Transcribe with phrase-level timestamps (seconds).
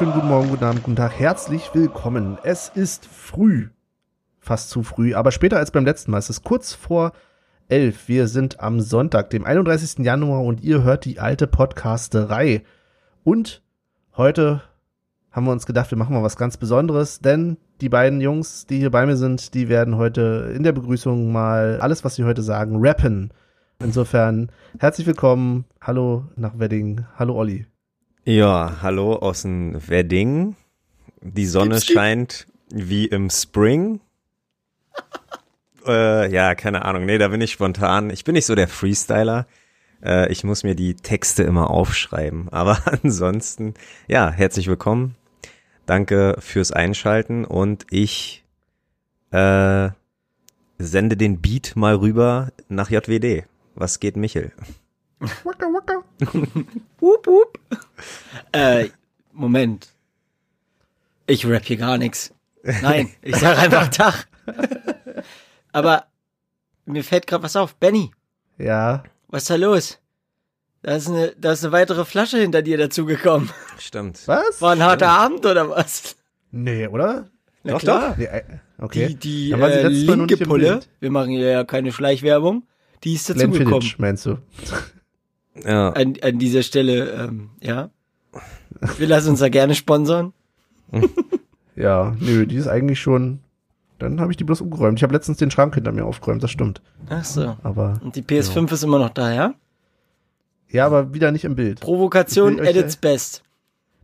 [0.00, 1.18] wunderschönen guten Morgen, guten Abend, guten Tag.
[1.18, 2.38] Herzlich willkommen.
[2.42, 3.68] Es ist früh.
[4.38, 6.16] Fast zu früh, aber später als beim letzten Mal.
[6.16, 7.12] Es ist kurz vor
[7.68, 8.08] elf.
[8.08, 9.98] Wir sind am Sonntag, dem 31.
[9.98, 12.62] Januar und ihr hört die alte Podcasterei.
[13.24, 13.62] Und
[14.16, 14.62] heute
[15.32, 18.78] haben wir uns gedacht, wir machen mal was ganz Besonderes, denn die beiden Jungs, die
[18.78, 22.40] hier bei mir sind, die werden heute in der Begrüßung mal alles, was sie heute
[22.40, 23.34] sagen, rappen.
[23.80, 25.66] Insofern herzlich willkommen.
[25.78, 27.04] Hallo nach Wedding.
[27.18, 27.69] Hallo Olli.
[28.24, 30.54] Ja, hallo aus dem Wedding.
[31.22, 34.00] Die Sonne scheint wie im Spring.
[35.86, 37.06] äh, ja, keine Ahnung.
[37.06, 38.10] Nee, da bin ich spontan.
[38.10, 39.46] Ich bin nicht so der Freestyler.
[40.04, 42.48] Äh, ich muss mir die Texte immer aufschreiben.
[42.52, 43.72] Aber ansonsten,
[44.06, 45.16] ja, herzlich willkommen.
[45.86, 48.44] Danke fürs Einschalten und ich
[49.30, 49.88] äh,
[50.78, 53.44] sende den Beat mal rüber nach JWD.
[53.74, 54.52] Was geht, Michel?
[55.44, 56.02] Waka waka.
[57.00, 57.58] Wup, wup.
[58.52, 58.88] Äh,
[59.32, 59.88] Moment.
[61.26, 62.34] Ich rap hier gar nichts.
[62.62, 64.26] Nein, ich sag einfach Tag.
[65.72, 66.06] Aber
[66.86, 67.76] mir fällt gerade was auf.
[67.76, 68.10] Benny,
[68.58, 69.98] Ja, was ist da los?
[70.82, 73.50] Da ist eine, da ist eine weitere Flasche hinter dir dazugekommen.
[73.78, 74.26] Stimmt.
[74.26, 74.60] was?
[74.62, 76.16] War ein harter Abend oder was?
[76.50, 77.28] Nee, oder?
[77.62, 78.14] Na Doch, klar.
[78.16, 78.42] Nee, äh,
[78.78, 79.08] okay.
[79.08, 82.66] Die, die äh, linke Pulle, wir machen hier ja keine Schleichwerbung,
[83.04, 83.92] die ist dazugekommen.
[83.98, 84.38] Meinst du?
[85.54, 85.90] Ja.
[85.90, 87.90] An, an dieser Stelle, ähm, ja.
[88.98, 90.32] Wir lassen uns da gerne sponsern.
[91.76, 93.40] Ja, nö, die ist eigentlich schon.
[93.98, 94.98] Dann habe ich die bloß umgeräumt.
[94.98, 96.82] Ich habe letztens den Schrank hinter mir aufgeräumt, das stimmt.
[97.08, 97.56] Ach so.
[97.62, 99.54] Aber Und die PS5 ist immer noch da, ja?
[100.68, 101.80] ja, aber wieder nicht im Bild.
[101.80, 103.42] Provokation at its best.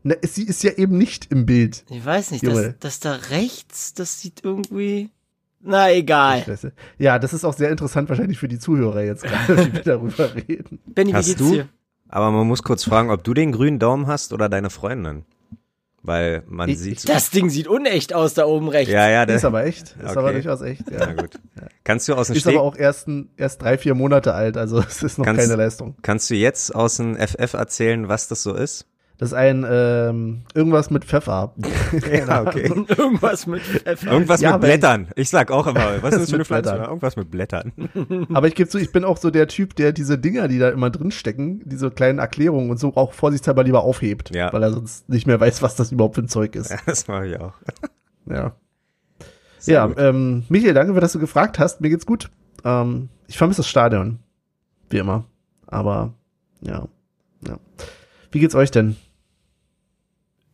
[0.02, 1.84] Ne, sie ist ja eben nicht im Bild.
[1.90, 5.10] Ich weiß nicht, das, das da rechts, das sieht irgendwie.
[5.66, 6.44] Na egal.
[6.98, 10.34] Ja, das ist auch sehr interessant wahrscheinlich für die Zuhörer jetzt gerade, wie wir darüber
[10.48, 10.78] reden.
[10.86, 11.50] Benny, wie Hast geht's du?
[11.52, 11.68] dir?
[12.08, 15.24] Aber man muss kurz fragen, ob du den grünen Daumen hast oder deine Freundin.
[16.02, 17.08] Weil man Ich- sieht.
[17.08, 18.92] Das Ding sieht unecht aus da oben rechts.
[18.92, 19.96] ja, ja, Ist der, aber echt.
[19.96, 20.18] Ist Okay.
[20.18, 20.82] aber durchaus echt.
[20.88, 21.12] na Ja.
[21.14, 21.30] gut.
[21.82, 24.56] Kannst du aus dem Ist Steg, aber auch erst, ein, erst drei, vier Monate alt,
[24.56, 25.96] also es ist noch Kannst- keine Leistung.
[26.02, 28.86] kannst du jetzt aus dem FF erzählen, was das so ist?
[29.18, 31.54] Das ist ein ähm, irgendwas mit Pfeffer.
[32.12, 32.66] Ja, okay.
[32.98, 34.10] Irgendwas mit Pfeffer.
[34.12, 35.08] Irgendwas Ja, mit Blättern.
[35.14, 36.70] Ich sag auch immer, was ist das für eine Pflanze?
[36.72, 36.88] Blättern.
[36.88, 37.72] Irgendwas mit Blättern.
[38.34, 40.68] Aber ich gebe zu, ich bin auch so der Typ, der diese Dinger, die da
[40.70, 44.52] immer drin stecken, diese kleinen Erklärungen und so auch vorsichtshalber lieber aufhebt, Ja.
[44.52, 46.70] weil er sonst nicht mehr weiß, was das überhaupt für ein Zeug ist.
[46.70, 47.54] Ja, das mache ich auch.
[48.28, 48.52] Ja.
[49.58, 49.96] Sehr ja, gut.
[49.98, 51.80] ähm, Michael, danke, dass du gefragt hast.
[51.80, 52.30] Mir geht's gut.
[52.64, 54.18] Ähm, ich vermisse das Stadion.
[54.90, 55.24] Wie immer.
[55.68, 56.12] Aber,
[56.60, 56.86] ja.
[57.46, 57.58] ja.
[58.32, 58.96] Wie geht's euch denn?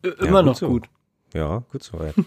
[0.03, 0.67] Äh, Ja, Immer gut noch so.
[0.69, 0.89] gut.
[1.33, 2.13] Ja, gut soweit.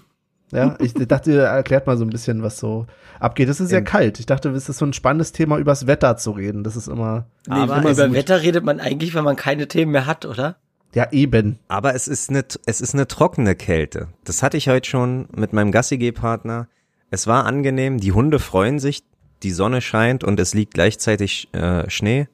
[0.53, 2.87] Ja, ich dachte, ihr erklärt mal so ein bisschen, was so
[3.19, 3.48] abgeht.
[3.48, 4.20] Es ist sehr In- kalt.
[4.20, 6.62] Ich dachte, es ist so ein spannendes Thema, übers Wetter zu reden.
[6.62, 9.91] Das ist immer, Nee, Aber immer über Wetter redet man eigentlich, wenn man keine Themen
[9.91, 10.54] mehr hat, oder?
[10.94, 11.59] ja, eben.
[11.66, 14.06] Aber es ist eine, es ist eine trockene Kälte.
[14.22, 16.69] Das hatte ich heute schon mit meinem Gassi-G-Partner.
[17.10, 19.03] Es war angenehm, die Hunde freuen sich,
[19.42, 22.28] die Sonne scheint und es liegt gleichzeitig äh, Schnee.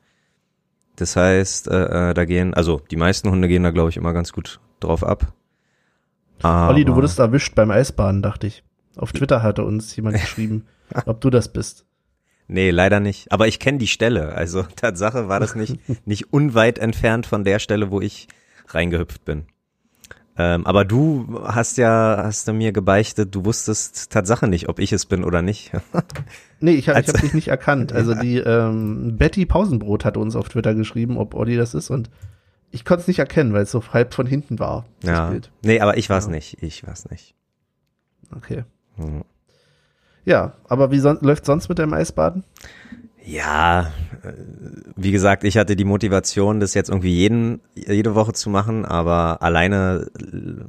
[0.96, 4.12] Das heißt, äh, äh, da gehen, also die meisten Hunde gehen da, glaube ich, immer
[4.12, 5.32] ganz gut drauf ab.
[6.42, 8.64] Aber, Olli, du wurdest erwischt beim Eisbaden, dachte ich.
[8.96, 10.66] Auf Twitter hatte uns jemand geschrieben,
[11.06, 11.86] ob du das bist.
[12.48, 13.32] Nee, leider nicht.
[13.32, 14.34] Aber ich kenne die Stelle.
[14.34, 18.28] Also Tatsache war das nicht, nicht unweit entfernt von der Stelle, wo ich
[18.68, 19.46] reingehüpft bin.
[20.38, 24.92] Ähm, aber du hast ja, hast du mir gebeichtet, du wusstest Tatsache nicht, ob ich
[24.92, 25.72] es bin oder nicht.
[26.64, 27.92] Nee, ich, hab- ich Also- habe dich nicht erkannt.
[27.94, 32.08] Also die ähm, Betty Pausenbrot hatte uns auf Twitter geschrieben, ob Olli das ist und
[32.70, 34.86] ich konnte es nicht erkennen, weil es so halb von hinten war.
[35.02, 35.28] Ja.
[35.30, 35.50] Bild.
[35.62, 36.30] Nee, aber ich war's Ja.
[36.30, 36.62] nicht.
[36.62, 37.34] Ich war's nicht.
[38.34, 38.64] Okay.
[38.96, 39.24] Hm.
[40.24, 42.44] Ja, aber wie son läuft sonst mit deinem Eisbaden?
[43.24, 43.92] Ja,
[44.22, 44.32] äh,
[44.96, 49.42] wie gesagt, ich hatte die Motivation, das jetzt irgendwie jeden, jede Woche zu machen, aber
[49.42, 50.64] alleine, äh,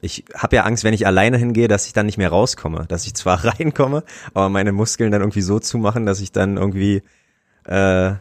[0.00, 3.06] ich habe ja Angst, wenn ich alleine hingehe, dass ich dann nicht mehr rauskomme, dass
[3.06, 7.02] ich zwar reinkomme, aber meine Muskeln dann irgendwie so zumachen, dass ich dann irgendwie
[7.66, 8.16] äh, äh,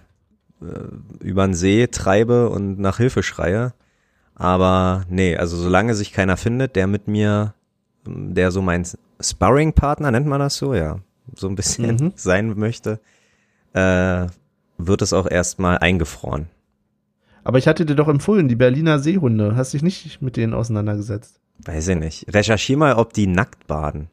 [1.21, 3.73] über den See treibe und nach Hilfe schreie.
[4.35, 7.53] Aber nee, also solange sich keiner findet, der mit mir,
[8.05, 8.85] der so mein
[9.19, 10.99] Sparring-Partner, nennt man das so, ja,
[11.35, 12.13] so ein bisschen Mhm.
[12.15, 12.99] sein möchte,
[13.73, 14.27] äh,
[14.77, 16.47] wird es auch erstmal eingefroren.
[17.43, 19.55] Aber ich hatte dir doch empfohlen, die Berliner Seehunde.
[19.55, 21.39] Hast dich nicht mit denen auseinandergesetzt?
[21.59, 22.33] Weiß ich nicht.
[22.33, 24.09] Recherchier mal, ob die nackt baden.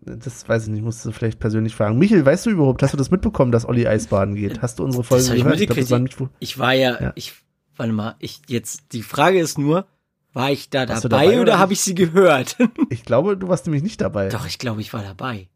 [0.00, 1.98] Das weiß ich nicht, musst du vielleicht persönlich fragen.
[1.98, 4.62] Michel, weißt du überhaupt, hast du das mitbekommen, dass Olli Eisbaden geht?
[4.62, 5.44] Hast du unsere Folge ich gehört?
[5.44, 5.90] glaub, mitgekriegt.
[5.90, 7.12] war nicht, Ich war ja, Ja.
[7.14, 7.34] ich,
[7.76, 9.86] warte mal, ich, jetzt, die Frage ist nur,
[10.32, 12.56] war ich da dabei, dabei oder oder habe ich sie gehört?
[12.90, 14.28] ich glaube, du warst nämlich nicht dabei.
[14.30, 15.48] Doch, ich glaube, ich war dabei.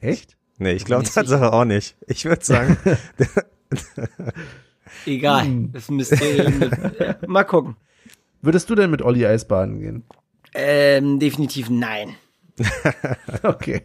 [0.00, 0.36] Echt?
[0.60, 1.96] Nee, ich glaube Tatsache auch nicht.
[2.06, 2.76] Ich würde sagen,
[5.06, 5.72] Egal, Hm.
[5.72, 6.70] das Mysterium.
[6.98, 7.76] Ja, mal gucken.
[8.42, 10.04] Würdest du denn mit Olli Eisbaden gehen?
[10.54, 12.14] Ähm, definitiv nein.
[13.42, 13.82] Okay.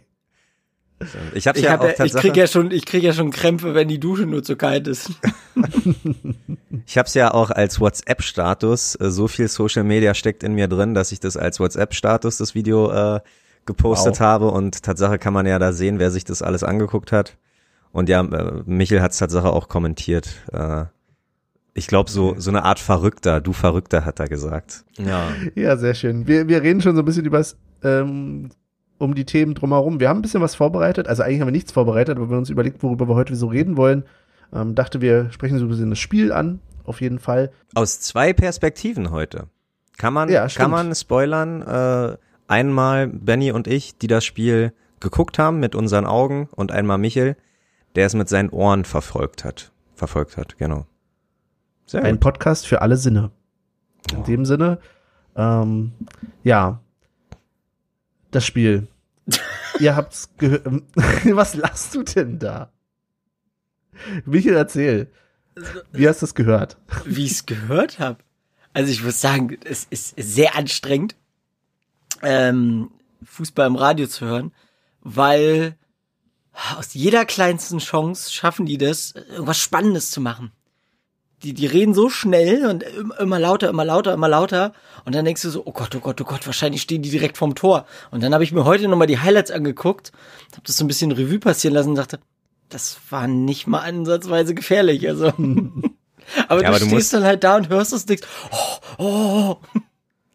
[1.34, 3.30] Ich habe Ich, ja hab auch ja, ich krieg ja schon, ich krieg ja schon
[3.30, 5.10] Krämpfe, wenn die Dusche nur zu kalt ist.
[6.86, 8.96] ich habe es ja auch als WhatsApp-Status.
[8.96, 12.54] Äh, so viel Social Media steckt in mir drin, dass ich das als WhatsApp-Status das
[12.54, 13.20] Video äh,
[13.66, 14.20] gepostet Wow.
[14.20, 17.36] habe und Tatsache kann man ja da sehen, wer sich das alles angeguckt hat.
[17.92, 20.28] Und ja, äh, Michel hat es Tatsache auch kommentiert.
[20.52, 20.84] Äh,
[21.74, 24.84] ich glaube, so, so eine Art Verrückter, du Verrückter, hat er gesagt.
[24.98, 25.28] Ja.
[25.54, 26.26] Ja, sehr schön.
[26.26, 28.50] Wir, wir reden schon so ein bisschen übers, ähm,
[28.98, 30.00] um die Themen drumherum.
[30.00, 31.06] Wir haben ein bisschen was vorbereitet.
[31.08, 33.46] Also eigentlich haben wir nichts vorbereitet, aber wir haben uns überlegt, worüber wir heute so
[33.48, 34.04] reden wollen.
[34.54, 37.50] Ähm, dachte, wir sprechen so ein bisschen das Spiel an, auf jeden Fall.
[37.74, 39.48] Aus zwei Perspektiven heute.
[39.98, 41.62] Kann man, Ja, kann man spoilern?
[41.62, 42.16] Äh,
[42.48, 47.36] einmal Benny und ich, die das Spiel geguckt haben mit unseren Augen und einmal Michel,
[47.94, 49.72] der es mit seinen Ohren verfolgt hat.
[49.94, 50.86] Verfolgt hat, genau.
[51.86, 52.20] Sehr Ein gut.
[52.20, 53.30] Podcast für alle Sinne.
[54.12, 54.78] In dem Sinne,
[55.36, 55.92] ähm,
[56.42, 56.80] ja,
[58.30, 58.88] das Spiel.
[59.80, 60.66] Ihr habt's gehört.
[61.24, 62.72] Was lachst du denn da?
[64.24, 65.10] Michael, erzähl.
[65.92, 66.76] Wie hast du es gehört?
[67.04, 68.18] Wie ich es gehört habe.
[68.74, 71.16] Also ich muss sagen, es ist sehr anstrengend,
[72.22, 72.90] ähm,
[73.24, 74.52] Fußball im Radio zu hören,
[75.00, 75.76] weil
[76.76, 80.52] aus jeder kleinsten Chance schaffen die das, irgendwas Spannendes zu machen.
[81.42, 84.72] Die, die reden so schnell und im- immer lauter, immer lauter, immer lauter.
[85.04, 87.36] Und dann denkst du so, oh Gott, oh Gott, oh Gott, wahrscheinlich stehen die direkt
[87.36, 87.84] vorm Tor.
[88.10, 90.12] Und dann habe ich mir heute nochmal die Highlights angeguckt,
[90.52, 92.20] habe das so ein bisschen Revue passieren lassen und dachte,
[92.70, 95.06] das war nicht mal ansatzweise gefährlich.
[95.08, 95.26] Also.
[96.48, 99.56] aber Ja, du aber du stehst dann halt da und hörst es denkst, oh, oh,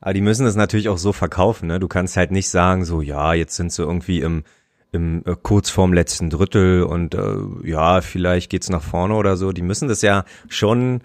[0.01, 1.80] Aber die müssen es natürlich auch so verkaufen, ne?
[1.80, 4.44] Du kannst halt nicht sagen, so, ja, jetzt sind sie irgendwie im,
[4.92, 9.51] im äh, kurz vorm letzten Drittel und äh, ja, vielleicht geht's nach vorne oder so.
[9.51, 11.01] Die müssen das ja schon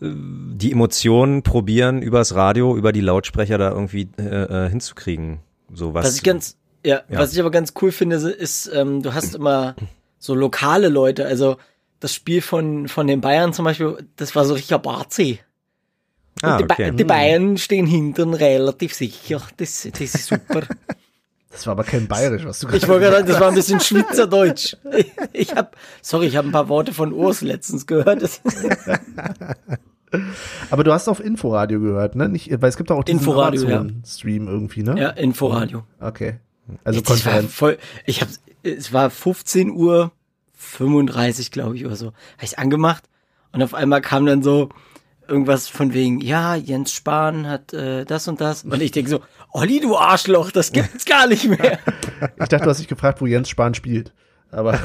[0.00, 4.22] äh, die Emotionen probieren, übers Radio, über die Lautsprecher da irgendwie äh,
[4.66, 5.40] äh, hinzukriegen.
[5.72, 6.06] So was.
[6.06, 7.18] Was ich ganz, ja, Ja.
[7.18, 9.76] was ich aber ganz cool finde, ist, ähm, du hast immer
[10.18, 11.26] so lokale Leute.
[11.26, 11.58] Also
[12.00, 15.40] das Spiel von von den Bayern zum Beispiel, das war so richtig Barzi.
[16.42, 16.92] Und ah, die, Ba- okay.
[16.92, 19.42] die Bayern stehen hinten relativ sicher.
[19.56, 20.62] Das, das ist super.
[21.52, 23.80] Das war aber kein Bayerisch, was du Ich wollte gerade sagen, das war ein bisschen
[23.80, 24.76] Schweizerdeutsch.
[24.96, 28.22] Ich, ich habe, sorry, ich habe ein paar Worte von Urs letztens gehört.
[30.70, 32.28] Aber du hast auf Inforadio gehört, ne?
[32.28, 33.84] Nicht, weil es gibt auch diesen Inforadio, ja.
[34.06, 34.94] Stream irgendwie, ne?
[34.98, 35.84] ja, Inforadio.
[36.00, 36.38] Okay.
[36.84, 37.52] Also das war Konferenz.
[37.52, 38.30] voll, ich habe,
[38.62, 40.12] es war 15 Uhr
[40.54, 42.06] 35, glaube ich, oder so.
[42.06, 43.04] Habe ich angemacht
[43.52, 44.68] und auf einmal kam dann so
[45.30, 48.64] irgendwas von wegen, ja, Jens Spahn hat äh, das und das.
[48.64, 49.20] Und ich denke so,
[49.52, 51.78] Olli, du Arschloch, das gibt's gar nicht mehr.
[52.38, 54.12] Ich dachte, du hast dich gefragt, wo Jens Spahn spielt.
[54.50, 54.78] Aber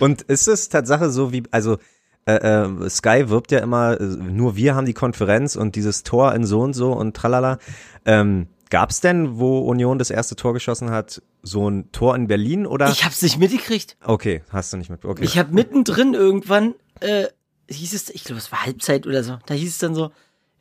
[0.00, 1.78] Und ist es Tatsache so wie, also
[2.26, 6.34] äh, äh, Sky wirbt ja immer, äh, nur wir haben die Konferenz und dieses Tor
[6.34, 7.58] in so und so und tralala.
[8.04, 12.28] Ähm, Gab es denn, wo Union das erste Tor geschossen hat, so ein Tor in
[12.28, 12.88] Berlin oder?
[12.90, 13.96] Ich hab's nicht mitgekriegt.
[14.04, 15.04] okay, hast du nicht mit.
[15.04, 15.24] Okay.
[15.24, 17.24] Ich habe mittendrin irgendwann, äh,
[17.70, 20.10] hieß es, ich glaube, es war Halbzeit oder so, da hieß es dann so,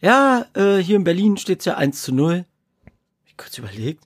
[0.01, 2.45] ja, äh, hier in Berlin steht's ja 1 zu 0.
[3.25, 4.03] Ich kurz überlegt,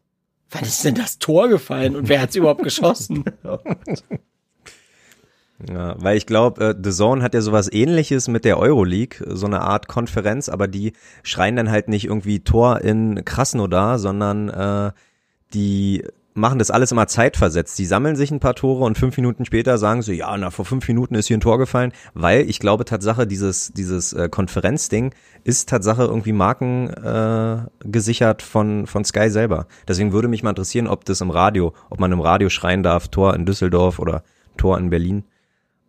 [0.49, 3.25] wann ist denn das Tor gefallen und wer hat's überhaupt geschossen?
[5.69, 9.45] Ja, weil ich glaube, äh, The Zone hat ja sowas ähnliches mit der Euroleague, so
[9.45, 14.91] eine Art Konferenz, aber die schreien dann halt nicht irgendwie Tor in Krasnodar, sondern äh,
[15.53, 16.03] die
[16.33, 17.77] machen das alles immer zeitversetzt.
[17.77, 20.65] Die sammeln sich ein paar Tore und fünf Minuten später sagen sie, ja, na, vor
[20.65, 25.13] fünf Minuten ist hier ein Tor gefallen, weil ich glaube, Tatsache, dieses, dieses äh, Konferenzding
[25.43, 29.67] ist Tatsache irgendwie Marken äh, gesichert von, von Sky selber.
[29.87, 33.09] Deswegen würde mich mal interessieren, ob das im Radio, ob man im Radio schreien darf,
[33.09, 34.23] Tor in Düsseldorf oder
[34.57, 35.23] Tor in Berlin.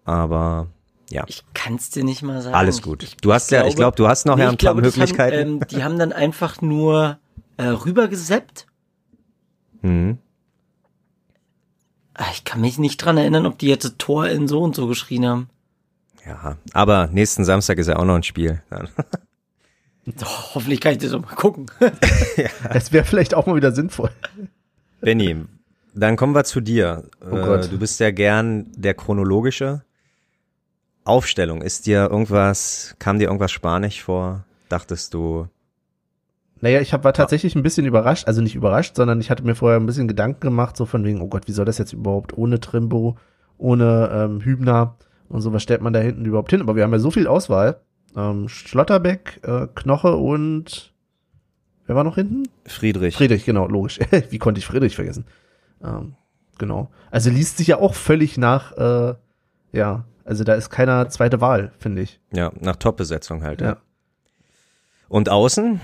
[0.05, 0.69] Aber
[1.11, 2.55] ja, Ich kann's dir nicht mal sagen.
[2.55, 3.17] alles gut.
[3.23, 5.37] Du hast ja, ich glaube, du hast noch ja ein ich paar glaube, Möglichkeiten.
[5.37, 7.19] Haben, ähm, die haben dann einfach nur
[7.57, 8.67] äh, rübergeseppt.
[9.83, 10.19] mhm.
[12.15, 14.87] Ah, Ich kann mich nicht dran erinnern, ob die jetzt Tor in so und so
[14.87, 15.51] geschrien haben.
[16.27, 18.63] Ja, aber nächsten Samstag ist ja auch noch ein Spiel.
[20.07, 21.67] Doch, hoffentlich kann ich das auch mal gucken.
[22.71, 24.11] es wäre vielleicht auch mal wieder sinnvoll.
[25.01, 25.45] Benny,
[25.95, 27.09] dann kommen wir zu dir.
[27.23, 27.73] Oh Äh, Gott.
[27.73, 29.83] Du bist ja gern der chronologische.
[31.07, 34.45] Aufstellung, ist dir irgendwas, kam dir irgendwas spanisch vor?
[34.71, 35.49] Dachtest du,
[36.65, 39.55] Naja, ich hab, war tatsächlich ein bisschen überrascht, also nicht überrascht, sondern ich hatte mir
[39.55, 42.39] vorher ein bisschen Gedanken gemacht, so von wegen, oh Gott, wie soll das jetzt überhaupt
[42.39, 43.19] ohne Trimbo,
[43.59, 44.97] ohne ähm, Hübner
[45.29, 46.63] und so, was stellt man da hinten überhaupt hin?
[46.63, 47.83] Aber wir haben ja so viel Auswahl.
[48.17, 50.95] Ähm, Schlotterbeck, äh, Knoche und
[51.85, 52.45] wer war noch hinten?
[52.65, 53.17] Friedrich?
[53.17, 54.01] Friedrich, genau, logisch.
[54.31, 55.27] wie konnte ich Friedrich vergessen?
[55.85, 56.15] Ähm,
[56.57, 56.91] genau.
[57.11, 59.15] Also liest sich ja auch völlig nach, äh,
[59.73, 62.21] ja, also da ist keiner zweite Wahl, finde ich.
[62.33, 63.61] Ja, nach Top-Besetzung halt.
[63.61, 63.67] Ja.
[63.67, 63.77] Ja.
[65.11, 65.83] Und außen?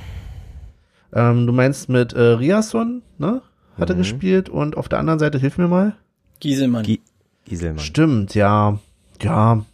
[1.12, 3.42] Ähm, du meinst mit äh, Riasson, ne?
[3.78, 4.00] Hat er Mhm.
[4.00, 5.96] gespielt und auf der anderen Seite, hilf mir mal.
[6.40, 6.82] Gieselmann.
[6.84, 7.00] Gi
[7.44, 7.78] Gieselmann.
[7.84, 8.78] Stimmt, ja.
[9.22, 9.64] Ja,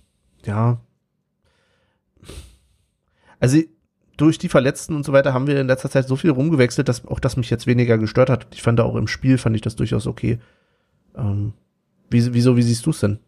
[0.44, 0.78] ja.
[3.38, 3.58] Also
[4.16, 7.04] durch die Verletzten und so weiter haben wir in letzter Zeit so viel rumgewechselt, dass
[7.06, 8.46] auch das mich jetzt weniger gestört hat.
[8.52, 10.38] Ich fand auch im Spiel fand ich das durchaus okay.
[11.16, 11.52] Ähm,
[12.08, 13.18] wie, wieso, wie siehst du es denn?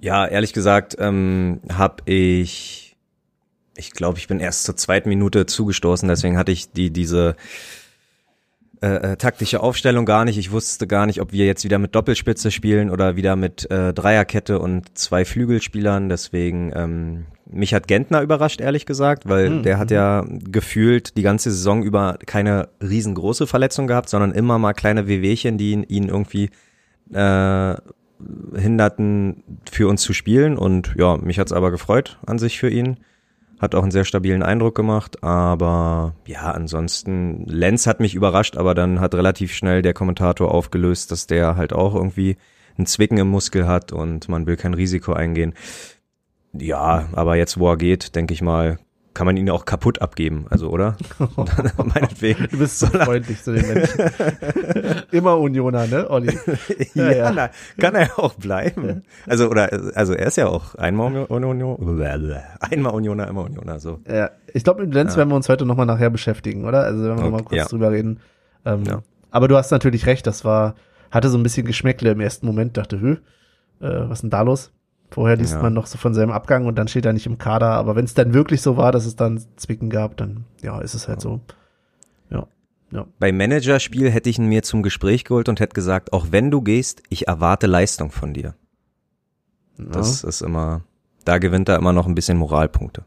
[0.00, 2.87] Ja, ehrlich gesagt, ähm, habe ich,
[3.78, 7.36] ich glaube, ich bin erst zur zweiten Minute zugestoßen, deswegen hatte ich die diese
[8.80, 10.38] äh, äh, taktische Aufstellung gar nicht.
[10.38, 13.92] Ich wusste gar nicht, ob wir jetzt wieder mit Doppelspitze spielen oder wieder mit äh,
[13.92, 16.08] Dreierkette und zwei Flügelspielern.
[16.08, 19.62] Deswegen ähm, mich hat Gentner überrascht, ehrlich gesagt, weil Mhm.
[19.62, 24.74] der hat ja gefühlt die ganze Saison über keine riesengroße Verletzung gehabt, sondern immer mal
[24.74, 26.50] kleine Wehwehchen, die ihn, ihn irgendwie
[27.12, 27.74] äh,
[28.54, 30.56] hinderten, für uns zu spielen.
[30.56, 32.98] Und ja, mich hat's aber gefreut an sich für ihn.
[33.58, 35.22] Hat auch einen sehr stabilen Eindruck gemacht.
[35.22, 41.10] Aber ja, ansonsten, Lenz hat mich überrascht, aber dann hat relativ schnell der Kommentator aufgelöst,
[41.10, 42.36] dass der halt auch irgendwie
[42.76, 45.54] einen Zwicken im Muskel hat und man will kein Risiko eingehen.
[46.52, 48.78] Ja, aber jetzt, wo er geht, denke ich mal,
[49.18, 50.96] kann man ihn auch kaputt abgeben, also oder?
[51.76, 52.46] Meinetwegen.
[52.52, 53.98] Du bist so freundlich zu den Menschen.
[55.10, 56.38] Immer Unioner, ne, Olli?
[56.94, 57.32] ja, ja.
[57.32, 59.02] na, kann er auch bleiben.
[59.26, 63.98] Also oder also er ist ja auch einmal Unioner, einmal Unioner, immer Unioner so.
[64.08, 65.18] Ja, ich glaube, mit Lenz Ja.
[65.18, 66.84] werden wir uns heute nochmal nachher beschäftigen, oder?
[66.84, 67.64] Also wenn wir Okay, nochmal kurz ja.
[67.64, 68.20] drüber reden.
[68.64, 69.02] Ähm, Ja.
[69.32, 70.76] Aber du hast natürlich recht, das war,
[71.10, 73.18] hatte so ein bisschen Geschmäckle im ersten Moment, dachte, hö, äh,
[73.80, 74.70] was ist denn da los?
[75.10, 75.62] Vorher liest Ja.
[75.62, 78.04] man noch so von seinem Abgang und dann steht er nicht im Kader, aber wenn
[78.04, 81.20] es dann wirklich so war, dass es dann Zwicken gab, dann ja, ist es halt
[81.20, 81.40] so.
[82.30, 82.46] Ja.
[82.90, 83.06] Ja.
[83.18, 86.60] Bei Managerspiel hätte ich ihn mir zum Gespräch geholt und hätte gesagt, auch wenn du
[86.60, 88.54] gehst, ich erwarte Leistung von dir.
[89.78, 90.82] Das ist immer,
[91.24, 93.04] da gewinnt er immer noch ein bisschen Moralpunkte.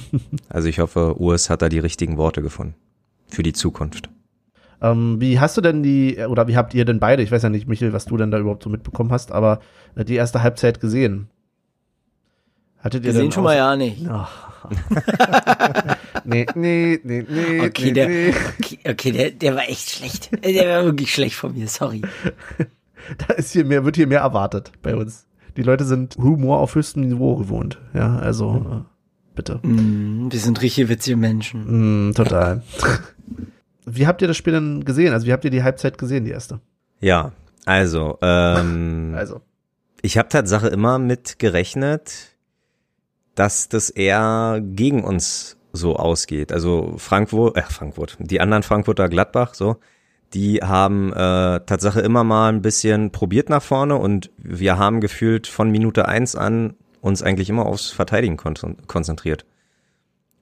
[0.48, 2.74] also ich hoffe, Urs hat da die richtigen Worte gefunden
[3.28, 4.08] für die Zukunft.
[4.80, 7.48] Ähm, wie hast du denn die, oder wie habt ihr denn beide, ich weiß ja
[7.48, 9.60] nicht, Michael, was du denn da überhaupt so mitbekommen hast, aber
[9.94, 11.28] äh, die erste Halbzeit gesehen?
[12.82, 14.06] Hattet ihr Gesehen schon mal ja nicht.
[14.08, 14.48] Ach.
[16.24, 17.60] nee, nee, nee, nee.
[17.60, 18.34] Okay, nee, der, nee.
[18.58, 20.30] okay, okay der, der war echt schlecht.
[20.44, 22.02] Der war wirklich schlecht von mir, sorry.
[23.18, 25.26] Da ist hier mehr, wird hier mehr erwartet bei uns.
[25.56, 27.80] Die Leute sind Humor auf höchstem Niveau gewohnt.
[27.94, 29.58] Ja, also äh, bitte.
[29.62, 32.08] Mm, wir sind richtige witzige Menschen.
[32.08, 32.62] Mm, total.
[33.84, 35.12] wie habt ihr das Spiel denn gesehen?
[35.12, 36.60] Also wie habt ihr die Halbzeit gesehen, die erste?
[37.00, 37.32] Ja,
[37.64, 39.40] also, ähm, Also.
[40.00, 42.31] Ich habe Tatsache immer mit gerechnet,
[43.34, 46.52] dass das eher gegen uns so ausgeht.
[46.52, 49.76] Also Frankfurt, äh Frankfurt, die anderen Frankfurter Gladbach, so,
[50.34, 55.46] die haben äh, Tatsache immer mal ein bisschen probiert nach vorne und wir haben gefühlt
[55.46, 58.54] von Minute eins an uns eigentlich immer aufs Verteidigen kon
[58.86, 59.44] konzentriert.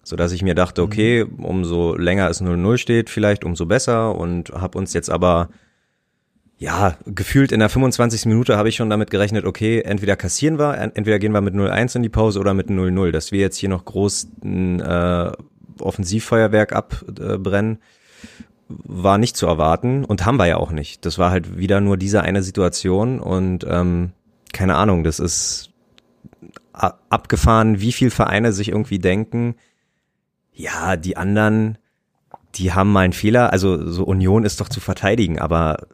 [0.02, 4.50] So dass ich mir dachte, okay, umso länger es 0-0 steht, vielleicht umso besser und
[4.50, 5.50] habe uns jetzt aber
[6.62, 8.26] ja, gefühlt in der 25.
[8.26, 11.55] Minute habe ich schon damit gerechnet, okay, entweder kassieren wir, en- entweder gehen wir mit
[11.55, 13.11] 0-1 in die Pause oder mit 0-0.
[13.12, 15.33] Dass wir jetzt hier noch groß ein äh,
[15.81, 17.79] Offensivfeuerwerk abbrennen,
[18.69, 21.07] war nicht zu erwarten und haben wir ja auch nicht.
[21.07, 24.11] Das war halt wieder nur diese eine Situation und ähm,
[24.52, 25.71] keine Ahnung, das ist
[26.73, 29.55] abgefahren, wie viel Vereine sich irgendwie denken,
[30.52, 31.79] ja, die anderen,
[32.55, 35.87] die haben mal einen Fehler, also so Union ist doch zu verteidigen, aber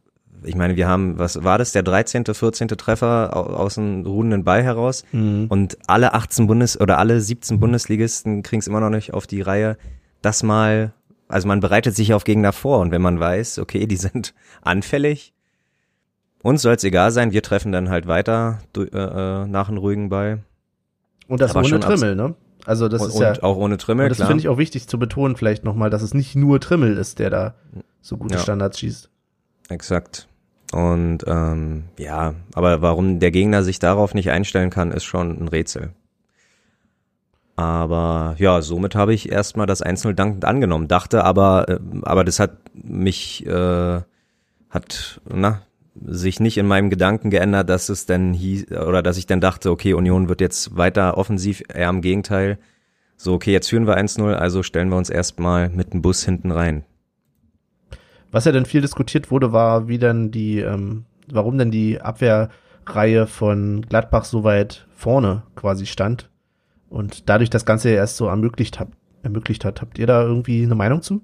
[0.47, 2.69] ich meine, wir haben, was war das, der 13., 14.
[2.69, 5.47] Treffer au- aus dem ruhenden Ball heraus Mhm.
[5.49, 9.41] und alle 18 Bundes- oder alle 17 Bundesligisten kriegen es immer noch nicht auf die
[9.43, 9.77] Reihe,
[10.23, 10.93] das mal,
[11.29, 15.33] also man bereitet sich auf Gegner vor und wenn man weiß, okay, die sind anfällig,
[16.43, 20.09] uns soll es egal sein, wir treffen dann halt weiter äh, äh, nach einem ruhigen
[20.09, 20.41] Ball.
[21.29, 22.35] Und das Aber ohne Trimmel, ne?
[22.65, 24.89] Also das und, ist ja, und auch ohne Trimmel, und das finde ich auch wichtig
[24.89, 27.55] zu betonen, vielleicht nochmal, dass es nicht nur Trimmel ist, der da
[28.01, 28.41] so gute Ja.
[28.41, 29.11] Standards schießt.
[29.69, 30.29] Exakt.
[30.77, 35.49] Und ähm, ja, aber warum der Gegner sich darauf nicht einstellen kann, ist schon ein
[35.49, 35.93] Rätsel.
[37.57, 42.39] Aber ja, somit habe ich erstmal das 1-0 dankend angenommen, dachte aber, äh, aber das
[42.41, 44.03] hat mich, äh,
[44.69, 45.63] hat, na,
[46.05, 49.71] sich nicht in meinem Gedanken geändert, dass es denn hieß, oder dass ich dann dachte,
[49.71, 52.59] okay, Union wird jetzt weiter offensiv, eher im Gegenteil.
[53.17, 56.51] So, okay, jetzt führen wir 1-0, also stellen wir uns erstmal mit dem Bus hinten
[56.51, 56.85] rein.
[58.31, 63.27] Was ja dann viel diskutiert wurde, war, wie dann die, ähm, warum denn die Abwehrreihe
[63.27, 66.31] von Gladbach so weit vorne quasi stand
[66.89, 68.89] und dadurch das Ganze ja erst so ermöglicht hat.
[69.23, 69.81] Ermöglicht hat.
[69.81, 71.23] Habt ihr da irgendwie eine Meinung zu?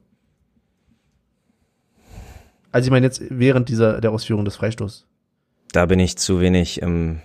[2.72, 5.06] Also ich meine jetzt während dieser der Ausführung des Freistoßs.
[5.72, 7.20] Da bin ich zu wenig, ähm,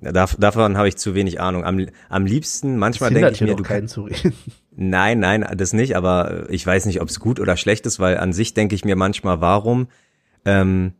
[0.00, 1.64] dav davon habe ich zu wenig Ahnung.
[1.64, 4.34] Am, am liebsten, manchmal denke ich mir, du keinen zu reden.
[4.80, 8.16] Nein, nein, das nicht, aber ich weiß nicht, ob es gut oder schlecht ist, weil
[8.16, 9.88] an sich denke ich mir manchmal, warum
[10.44, 10.92] ähm,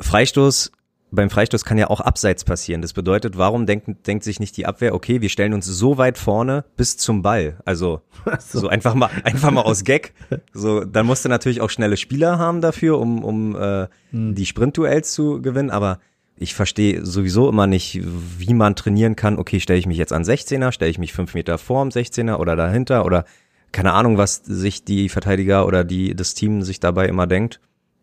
[0.00, 0.72] Freistoß
[1.12, 2.82] beim Freistoß kann ja auch abseits passieren.
[2.82, 6.18] Das bedeutet, warum denkt, denkt sich nicht die Abwehr, okay, wir stellen uns so weit
[6.18, 7.60] vorne bis zum Ball.
[7.64, 8.00] Also
[8.40, 10.14] so, so einfach mal einfach mal aus Gag.
[10.52, 14.34] So, dann musst du natürlich auch schnelle Spieler haben dafür, um, um äh, hm.
[14.34, 15.70] die Sprintduells zu gewinnen.
[15.70, 16.00] Aber
[16.42, 18.00] ich verstehe sowieso immer nicht,
[18.38, 19.38] wie man trainieren kann.
[19.38, 22.56] Okay, stelle ich mich jetzt an 16er, stelle ich mich fünf Meter vorm 16er oder
[22.56, 23.24] dahinter oder
[23.70, 27.60] keine Ahnung, was sich die Verteidiger oder die das Team sich dabei immer denkt.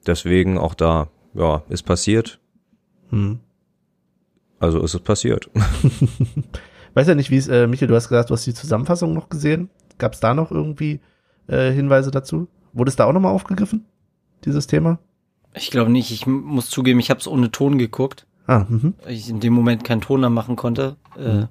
[0.07, 2.39] Deswegen auch da, ja, ist passiert
[3.09, 3.39] hm.
[4.59, 5.49] Also ist es passiert.
[6.93, 9.29] Weiß ja nicht, wie es, äh, Michael, du hast gesagt, du hast die Zusammenfassung noch
[9.29, 9.69] gesehen.
[9.97, 10.99] Gab es da noch irgendwie
[11.47, 12.47] äh, Hinweise dazu?
[12.73, 13.85] Wurde es da auch nochmal aufgegriffen,
[14.45, 14.99] dieses Thema?
[15.53, 16.11] Ich glaube nicht.
[16.11, 18.25] Ich muss zugeben, ich habe es ohne Ton geguckt.
[18.49, 18.95] Ah, mhm.
[19.03, 20.95] Weil ich in dem Moment keinen Ton mehr machen konnte.
[21.15, 21.47] Äh, mhm.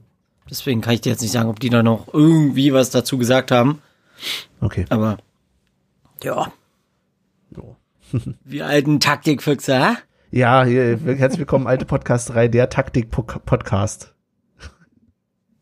[0.51, 3.53] Deswegen kann ich dir jetzt nicht sagen, ob die da noch irgendwie was dazu gesagt
[3.53, 3.81] haben.
[4.61, 4.85] Okay.
[4.89, 5.19] Aber
[6.25, 6.51] ja.
[8.45, 9.97] Wir alten Taktikfüchse, hä?
[10.33, 14.13] Ja, hier, herzlich willkommen, alte Podcast-Reihe, der Taktik-Podcast.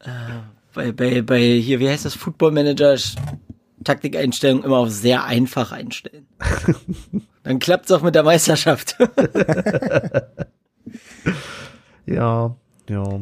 [0.01, 0.09] Äh,
[0.73, 2.97] bei, bei, bei, hier, wie heißt das, Football Manager,
[3.85, 6.29] Taktikeinstellung immer auf sehr einfach einstellen.
[7.43, 8.97] Dann klappt's auch mit der Meisterschaft.
[12.07, 12.55] ja,
[12.89, 13.21] ja.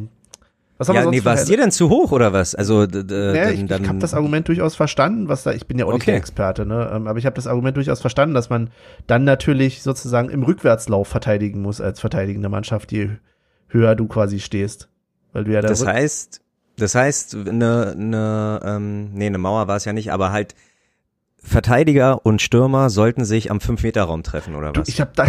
[0.77, 2.55] Was haben ja, wir sonst nee, war es dir denn zu hoch oder was?
[2.55, 5.85] Also ja, dann, ich, ich habe das Argument durchaus verstanden, was da, ich bin ja
[5.85, 5.97] auch okay.
[5.97, 6.91] nicht der Experte, ne?
[6.93, 8.71] Ähm, aber ich habe das Argument durchaus verstanden, dass man
[9.07, 13.11] dann natürlich sozusagen im Rückwärtslauf verteidigen muss als verteidigende Mannschaft, je
[13.69, 14.89] höher du quasi stehst.
[15.33, 16.41] Weil du ja da Das heißt,
[16.77, 20.57] das heißt, eine, eine, ähm, nee, eine Mauer war es ja nicht, aber halt
[21.37, 24.87] Verteidiger und Stürmer sollten sich am 5-Meter-Raum treffen, oder was?
[24.87, 25.27] Du, ich habe da,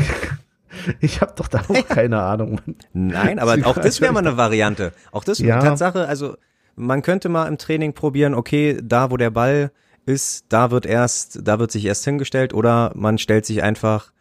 [0.99, 2.61] Ich habe doch da auch keine Ahnung.
[2.93, 4.93] Nein, aber auch das wäre mal eine Variante.
[5.11, 5.59] Auch das ja.
[5.59, 6.35] Tatsache, also
[6.75, 9.71] man könnte mal im Training probieren, okay, da wo der Ball
[10.05, 14.11] ist, da wird erst, da wird sich erst hingestellt oder man stellt sich einfach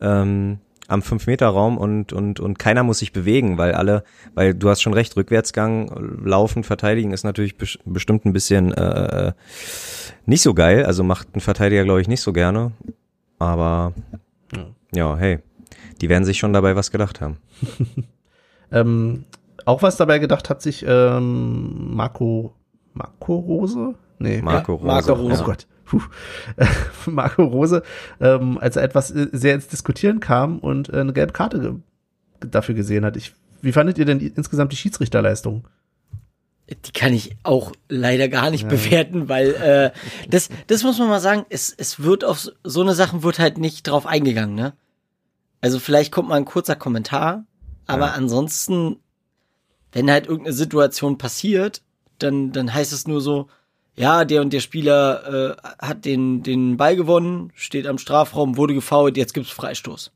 [0.00, 4.82] ähm, am 5-Meter-Raum und, und, und keiner muss sich bewegen, weil alle, weil du hast
[4.82, 9.32] schon recht, Rückwärtsgang, Laufen, Verteidigen ist natürlich bestimmt ein bisschen äh,
[10.26, 12.72] nicht so geil, also macht ein Verteidiger, glaube ich, nicht so gerne.
[13.38, 13.92] Aber
[14.94, 15.40] ja hey,
[16.00, 17.38] die werden sich schon dabei was gedacht haben.
[18.72, 19.24] ähm,
[19.64, 22.54] auch was dabei gedacht hat sich ähm, Marco
[22.94, 23.94] Marco Rose?
[24.18, 24.86] Nee, Marco Rose.
[24.86, 25.42] Marco Rose.
[25.42, 25.66] Oh Gott.
[25.84, 26.00] Puh.
[27.06, 27.82] Marco Rose,
[28.20, 31.74] ähm, als er etwas äh, sehr ins Diskutieren kam und äh, eine gelbe Karte ge
[32.40, 33.16] dafür gesehen hat.
[33.16, 35.66] Ich, wie fandet ihr denn insgesamt die Schiedsrichterleistung?
[36.68, 38.68] Die kann ich auch leider gar nicht ja.
[38.68, 39.90] bewerten, weil äh,
[40.28, 43.58] das, das muss man mal sagen, es, es wird auf so eine Sachen wird halt
[43.58, 44.74] nicht drauf eingegangen, ne?
[45.64, 47.46] Also vielleicht kommt mal ein kurzer Kommentar,
[47.86, 48.12] aber ja.
[48.12, 48.98] ansonsten,
[49.92, 51.80] wenn halt irgendeine Situation passiert,
[52.18, 53.48] dann, dann heißt es nur so,
[53.96, 58.74] ja, der und der Spieler äh, hat den, den Ball gewonnen, steht am Strafraum, wurde
[58.74, 60.12] gefault, jetzt gibt's Freistoß.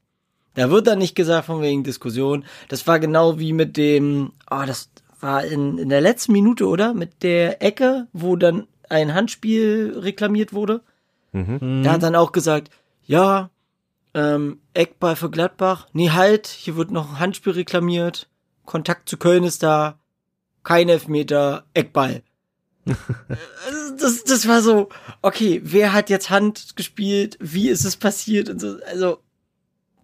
[0.52, 2.44] Da wird dann nicht gesagt von wegen Diskussion.
[2.68, 6.92] Das war genau wie mit dem, oh, das war in, in der letzten Minute, oder?
[6.92, 10.82] Mit der Ecke, wo dann ein Handspiel reklamiert wurde.
[11.32, 11.84] Mhm.
[11.84, 12.68] Da hat dann auch gesagt,
[13.06, 13.48] ja,
[14.18, 15.86] ähm, Eckball für Gladbach.
[15.92, 18.28] Nee, halt, hier wird noch ein Handspiel reklamiert.
[18.64, 20.00] Kontakt zu Köln ist da.
[20.64, 22.22] Kein Elfmeter, Eckball.
[23.98, 24.88] das, das war so,
[25.22, 27.38] okay, wer hat jetzt Hand gespielt?
[27.40, 28.48] Wie ist es passiert?
[28.48, 29.18] Und so, also,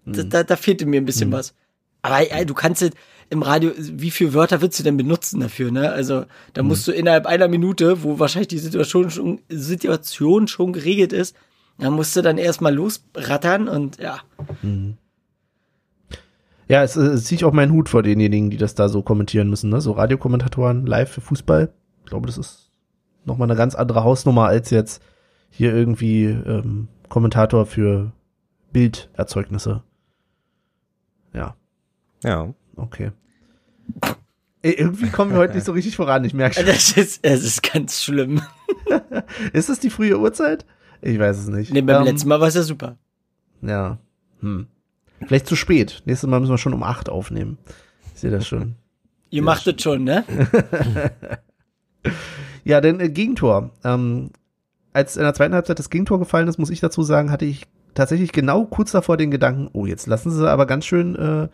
[0.05, 0.31] mhm.
[0.31, 1.35] da, da fehlte mir ein bisschen mhm.
[1.35, 1.55] was.
[2.03, 2.97] Aber ja, du kannst jetzt
[3.31, 5.91] im Radio, wie viele Wörter willst du denn benutzen dafür, ne?
[5.91, 6.69] Also, da mhm.
[6.69, 11.35] musst du innerhalb einer Minute, wo wahrscheinlich die Situation schon, Situation schon geregelt ist,
[11.79, 14.21] da musst du dann erstmal losrattern und ja.
[14.63, 14.97] Mhm.
[16.69, 19.51] Ja, es, es ziehe ich auch meinen Hut vor denjenigen, die das da so kommentieren
[19.51, 19.81] müssen, ne?
[19.81, 21.73] So Radiokommentatoren live für Fußball.
[22.05, 22.71] Ich glaube, das ist
[23.25, 25.03] nochmal eine ganz andere Hausnummer als jetzt
[25.51, 28.13] hier irgendwie ähm, Kommentator für
[28.73, 29.83] Bilderzeugnisse.
[31.33, 31.57] Ja.
[32.23, 32.55] Ja.
[32.77, 33.13] Okay.
[34.63, 36.67] Ey, irgendwie kommen wir heute nicht so richtig voran, ich merke schon.
[36.67, 38.41] Das ist, es ist ganz schlimm.
[39.53, 40.65] ist das die frühe Uhrzeit?
[41.07, 41.71] Ich weiß es nicht.
[41.71, 42.97] Nee, beim ähm, letzten Mal war es ja super.
[43.61, 43.99] Ja.
[44.41, 44.69] Hm.
[45.27, 46.03] Vielleicht zu spät.
[46.07, 47.59] Nächstes Mal müssen wir schon um acht aufnehmen.
[48.15, 48.77] Ich sehe das schon.
[49.31, 50.25] Ihr macht es schon, ne?
[52.65, 53.71] ja, denn äh, Gegentor.
[53.85, 54.31] Ähm,
[54.95, 57.67] als in der zweiten Halbzeit das Gegentor gefallen ist, muss ich dazu sagen, hatte ich
[57.93, 61.49] tatsächlich genau kurz davor den Gedanken, oh, jetzt lassen sie aber ganz schön äh,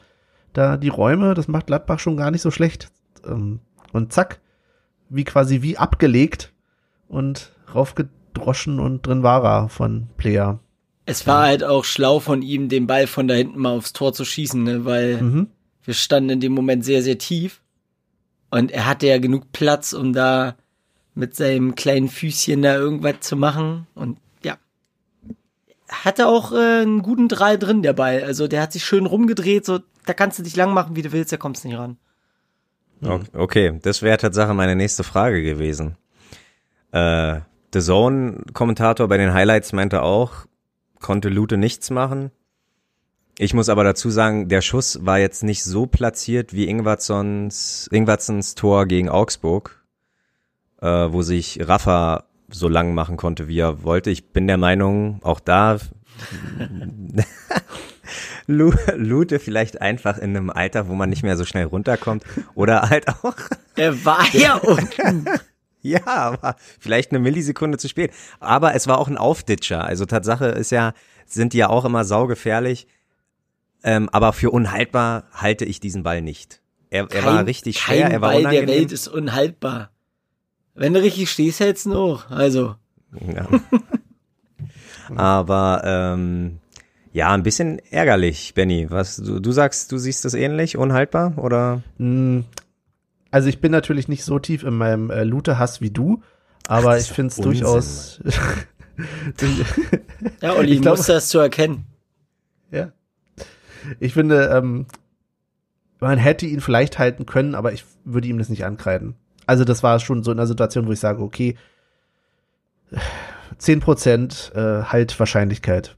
[0.52, 2.92] da die Räume, das macht Gladbach schon gar nicht so schlecht.
[3.26, 3.60] Ähm,
[3.92, 4.40] und zack,
[5.08, 6.52] wie quasi wie abgelegt
[7.08, 10.60] und raufge Droschen und drin war er von Player.
[11.06, 11.48] Es war ja.
[11.48, 14.62] halt auch schlau von ihm, den Ball von da hinten mal aufs Tor zu schießen,
[14.62, 14.84] ne?
[14.84, 15.46] weil mhm.
[15.84, 17.62] wir standen in dem Moment sehr, sehr tief.
[18.50, 20.56] Und er hatte ja genug Platz, um da
[21.14, 23.86] mit seinem kleinen Füßchen da irgendwas zu machen.
[23.94, 24.56] Und ja.
[25.88, 28.22] Hatte auch äh, einen guten Drall drin, der Ball.
[28.22, 31.12] Also der hat sich schön rumgedreht, so, da kannst du dich lang machen, wie du
[31.12, 31.96] willst, da kommst du nicht ran.
[33.32, 35.96] Okay, das wäre tatsächlich meine nächste Frage gewesen.
[36.92, 37.40] Äh,
[37.72, 40.46] The Zone-Kommentator bei den Highlights meinte auch,
[41.00, 42.30] konnte Lute nichts machen.
[43.38, 48.54] Ich muss aber dazu sagen, der Schuss war jetzt nicht so platziert wie Ingwatsons, Ingwatsons
[48.54, 49.83] Tor gegen Augsburg,
[50.83, 54.11] äh, wo sich Rafa so lang machen konnte, wie er wollte.
[54.11, 55.78] Ich bin der Meinung, auch da
[58.46, 62.90] Lu- Lute vielleicht einfach in einem Alter, wo man nicht mehr so schnell runterkommt oder
[62.90, 63.37] halt auch
[63.76, 65.24] Er war ja unten.
[65.82, 68.12] ja, aber vielleicht eine Millisekunde zu spät.
[68.38, 69.84] Aber es war auch ein Aufditscher.
[69.84, 70.92] Also Tatsache ist ja,
[71.26, 72.86] sind die ja auch immer saugefährlich.
[73.82, 76.60] Ähm, aber für unhaltbar halte ich diesen Ball nicht.
[76.90, 78.80] Er, er war richtig schwer, kein er war Ball der unangenehm.
[78.80, 79.90] Welt ist unhaltbar.
[80.74, 82.30] Wenn du richtig stehst, hältst du ihn hoch.
[82.30, 82.74] Also,
[83.34, 83.48] Ja.
[85.16, 86.58] aber ähm,
[87.12, 88.86] ja, ein bisschen ärgerlich, Benny.
[88.90, 91.82] Was du, du sagst, du siehst das ähnlich, unhaltbar oder?
[91.98, 92.40] Mm,
[93.30, 96.22] Also ich bin natürlich nicht so tief in meinem äh, Lute-Hass wie du,
[96.66, 98.20] aber das ich finde es durchaus.
[100.40, 101.84] ja, Olli, Ich glaub- musst das zu erkennen.
[102.70, 102.92] ja.
[103.98, 104.86] Ich finde, ähm,
[106.00, 109.14] man hätte ihn vielleicht halten können, aber ich würde ihm das nicht ankreiden.
[109.46, 111.56] Also das war schon so in einer Situation, wo ich sage, okay,
[113.58, 115.96] 10% äh, halt Wahrscheinlichkeit.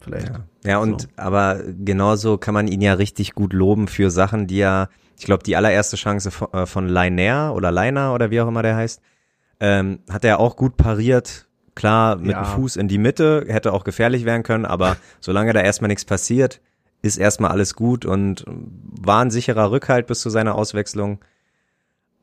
[0.00, 0.28] Vielleicht.
[0.28, 1.08] Ja, ja und So.
[1.16, 4.88] aber genauso kann man ihn ja richtig gut loben für Sachen, die er,
[5.18, 8.62] ich glaube, die allererste Chance von, äh, von Leiner oder Leiner oder wie auch immer
[8.62, 9.00] der heißt,
[9.60, 11.46] ähm, hat er auch gut pariert.
[11.74, 12.42] Klar, mit Ja.
[12.42, 16.04] dem Fuß in die Mitte, hätte auch gefährlich werden können, aber solange da erstmal nichts
[16.04, 16.60] passiert,
[17.02, 21.20] ist erstmal alles gut und war ein sicherer Rückhalt bis zu seiner Auswechslung.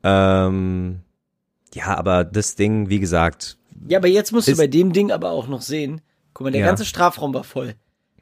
[0.02, 1.00] Ähm,
[1.74, 3.56] ja, aber das Ding, wie gesagt,
[3.88, 6.00] Ja, aber jetzt musst du bei dem Ding aber auch noch sehen.
[6.32, 6.66] Guck mal, der Ja.
[6.66, 7.74] ganze Strafraum war voll.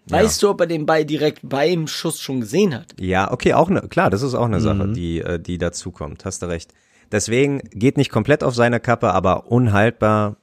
[0.09, 2.95] Weißt du, ob er den Ball direkt beim Schuss schon gesehen hat?
[3.01, 4.95] Ja, okay, auch ne, klar, das ist auch eine Sache, Mhm.
[4.95, 6.25] die, äh, die dazu kommt.
[6.25, 6.75] Hast du recht.
[7.11, 10.37] Deswegen geht nicht komplett auf seine Kappe, aber unhaltbar,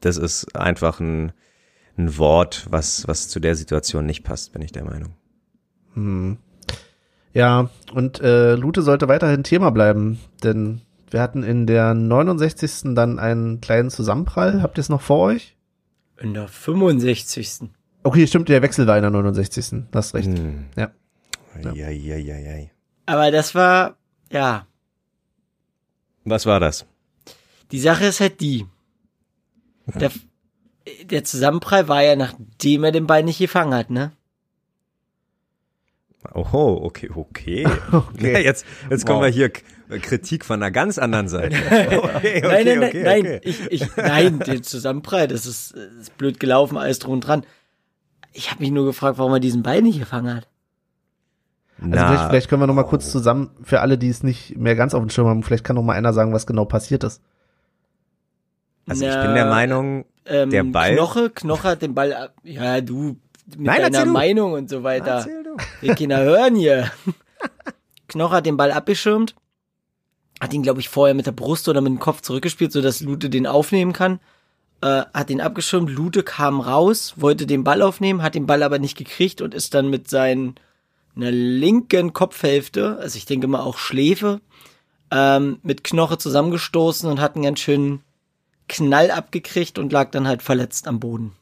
[0.00, 1.32] das ist einfach ein,
[1.96, 5.14] ein Wort, was, was zu der Situation nicht passt, bin ich der Meinung.
[5.94, 6.38] Hm.
[7.34, 10.80] Ja, und äh, Lute sollte weiterhin Thema bleiben, denn
[11.10, 12.94] wir hatten in der 69.
[12.94, 14.62] dann einen kleinen Zusammenprall.
[14.62, 15.56] Habt ihr es noch vor euch?
[16.20, 17.70] In der 65.
[18.08, 19.82] Okay, stimmt, der Wechsel war in der 69.
[19.92, 20.28] Hast recht.
[20.28, 20.64] Hm.
[20.76, 20.90] Ja.
[21.62, 21.72] Ja.
[21.72, 22.66] Ja, ja, ja, ja.
[23.06, 23.96] Aber das war,
[24.32, 24.66] ja,
[26.24, 26.86] Was war das?
[27.70, 28.64] die Sache ist halt die.
[29.94, 30.10] Der,
[31.04, 34.12] der Zusammenprall war ja, nachdem er den Ball nicht gefangen hat, ne?
[36.34, 37.66] Oho, okay, okay.
[37.92, 38.32] Okay.
[38.32, 39.26] Ja, jetzt jetzt kommen Wow.
[39.26, 39.62] wir hier K-
[40.00, 41.56] Kritik von einer ganz anderen Seite.
[41.70, 43.40] Okay, okay, nein, nein, nein, okay, nein, okay.
[43.44, 47.44] ich, ich, nein, den Zusammenprall, das ist, äh, ist blöd gelaufen, alles drum und dran.
[48.38, 50.46] Ich habe mich nur gefragt, warum er diesen Ball nicht gefangen hat.
[51.80, 54.56] Also Na, vielleicht, vielleicht können wir noch mal kurz zusammen, für alle, die es nicht
[54.56, 57.04] mehr ganz auf dem Schirm haben, vielleicht kann noch mal einer sagen, was genau passiert
[57.04, 57.20] ist.
[58.88, 60.94] also ich Na, bin der Meinung, Ähm, Der Ball?
[60.94, 62.34] Knoche, Knoche hat den Ball ab.
[62.42, 64.10] Ja, du mit Nein, erzähl deiner du.
[64.12, 65.16] Meinung und so weiter.
[65.18, 65.56] Erzähl du.
[65.80, 66.90] Wir Kinder hören hier.
[68.08, 69.34] Knoche hat den Ball abgeschirmt,
[70.40, 73.30] hat ihn, glaube ich, vorher mit der Brust oder mit dem Kopf zurückgespielt, sodass Lute
[73.30, 74.20] den aufnehmen kann.
[74.80, 78.78] Äh, hat ihn abgeschirmt, Lute kam raus, wollte den Ball aufnehmen, hat den Ball aber
[78.78, 80.54] nicht gekriegt und ist dann mit seinen
[81.16, 84.40] einer linken Kopfhälfte, also ich denke mal auch Schläfe,
[85.10, 88.04] ähm, mit Knoche zusammengestoßen und hat einen ganz schönen
[88.68, 91.32] Knall abgekriegt und lag dann halt verletzt am Boden.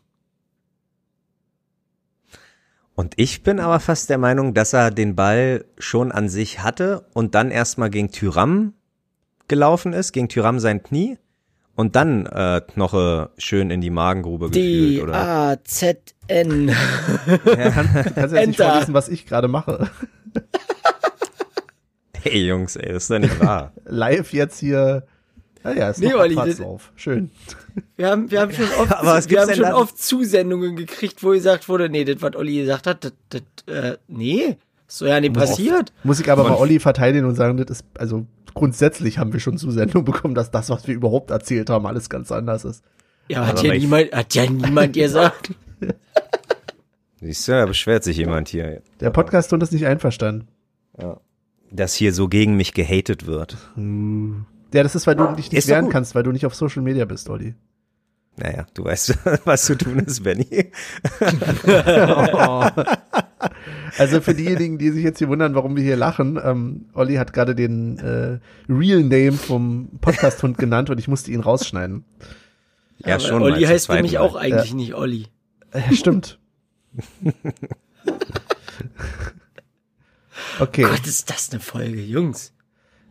[2.95, 7.05] Und ich bin aber fast der Meinung, dass er den Ball schon an sich hatte
[7.13, 8.73] und dann erstmal gegen Tyram
[9.49, 11.19] gelaufen ist, gegen Tyram sein Knie
[11.77, 15.13] und dann äh, Knoche schön in die Magengrube gefühlt, oder?
[15.57, 16.67] D-A-Z-N.
[16.67, 16.73] Du
[18.15, 19.89] kannst jetzt nicht vorlesen, was ich gerade mache.
[22.23, 23.73] Hey Jungs, ey, das ist doch nicht wahr.
[23.85, 25.05] Live jetzt hier.
[25.63, 26.93] Ah ja, ist Nee, noch Olli, das- drauf.
[26.97, 27.31] Schön.
[27.97, 29.75] Wir haben, wir haben schon oft, Aber wir haben schon dann?
[29.75, 33.43] oft Zusendungen gekriegt, wo gesagt wurde, nee, das, was Olli gesagt hat, das, das,
[33.75, 34.57] äh, nee,
[34.89, 35.93] ist so ja nicht passiert.
[36.05, 38.25] Muss ich aber mal Olli verteidigen und sagen, das ist, also
[38.57, 42.33] grundsätzlich haben wir schon Zusendung bekommen, dass das, was wir überhaupt erzählt haben, alles ganz
[42.33, 42.83] anders ist.
[43.29, 45.53] Ja, hat ja niemand, hat ja niemand gesagt.
[47.21, 48.83] Siehst du, da beschwert sich jemand hier.
[49.01, 50.49] Der Podcast-Ton ist nicht einverstanden.
[51.71, 53.57] Dass hier so gegen mich gehatet wird.
[53.77, 56.83] Ja, das ist, weil du dich nicht Ist wehren kannst, weil du nicht auf Social
[56.83, 57.55] Media bist, Olli.
[58.37, 60.47] Naja, du weißt, was zu tun ist, Benny.
[63.99, 67.33] Also für diejenigen, die sich jetzt hier wundern, warum wir hier lachen, ähm, Olli hat
[67.33, 72.05] gerade den äh, Real Name vom Podcast-Hund genannt und ich musste ihn rausschneiden.
[72.99, 73.43] Ja, Aber schon.
[73.43, 74.21] Olli heißt nämlich Mal.
[74.21, 75.27] auch eigentlich nicht Olli.
[75.73, 76.39] Äh, stimmt.
[80.61, 82.53] okay, Gott, ist das eine Folge, Jungs.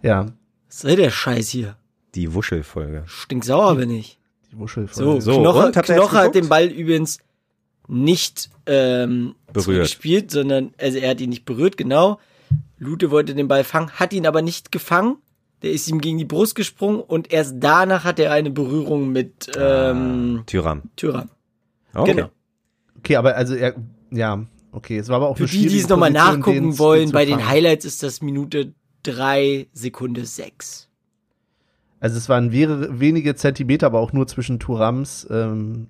[0.01, 0.27] ja,
[0.67, 1.77] Was soll der Scheiß hier?
[2.15, 3.03] Die Wuschelfolge.
[3.07, 4.19] Stinksauer bin ich.
[4.51, 7.19] die Wuschel So, So, Knoche, Knoche hat den Ball übrigens
[7.88, 9.84] nicht ähm, Berührt.
[9.84, 12.19] gespielt, sondern also er hat ihn nicht berührt, genau.
[12.78, 15.17] Lute wollte den Ball fangen, hat ihn aber nicht gefangen.
[15.62, 19.50] Der ist ihm gegen die Brust gesprungen und erst danach hat er eine Berührung mit
[19.58, 20.84] ähm, Tyram.
[20.95, 21.30] Tyram.
[21.93, 22.13] Okay.
[22.13, 22.30] Genau.
[23.00, 23.76] Okay, aber also er,
[24.12, 27.48] ja, okay, es war aber auch Für die, die es nochmal nachgucken wollen, bei den.
[27.48, 30.89] Highlights ist das Minute drei Sekunde sechs.
[32.00, 35.88] Also es waren wenige Zentimeter, aber auch nur zwischen Turams ähm,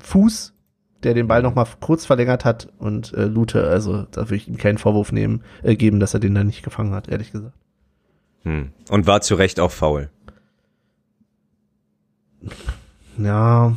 [0.00, 0.54] Fuß,
[1.04, 4.48] der den Ball noch mal kurz verlängert hat und äh, Lute, also da würde ich
[4.48, 7.54] ihm keinen Vorwurf nehmen, äh, geben, dass er den da nicht gefangen hat, ehrlich gesagt.
[8.42, 8.72] Hm.
[8.88, 10.10] Und war zu Recht auch faul.
[13.18, 13.76] Ja,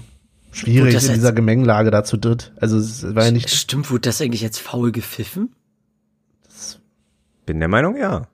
[0.51, 2.53] schwierig Gut, das in dieser Gemengelage da zu dritt.
[2.59, 5.55] Also es war ja nicht, Stimmt, wurde das eigentlich jetzt faul gepfiffen?
[7.45, 8.27] Bin der Meinung, ja.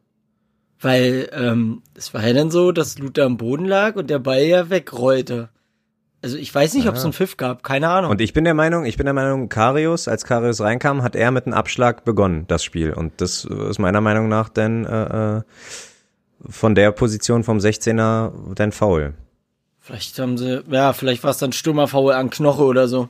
[0.79, 4.43] Weil ähm, es war ja dann so, dass Luther am Boden lag und der Ball
[4.43, 5.49] ja wegrollte.
[6.27, 7.03] Also ich weiß nicht, ob es Ah.
[7.05, 8.11] einen Pfiff gab, keine Ahnung.
[8.11, 11.31] Und ich bin der Meinung, ich bin der Meinung, Karius, als Karius reinkam, hat er
[11.31, 12.91] mit einem Abschlag begonnen, das Spiel.
[12.91, 15.41] Und das ist meiner Meinung nach dann äh, äh,
[16.49, 19.13] von der Position vom 16er dann faul.
[19.79, 23.07] vielleicht haben sie, ja, vielleicht war es dann Stürmerfaul an Knoche oder so.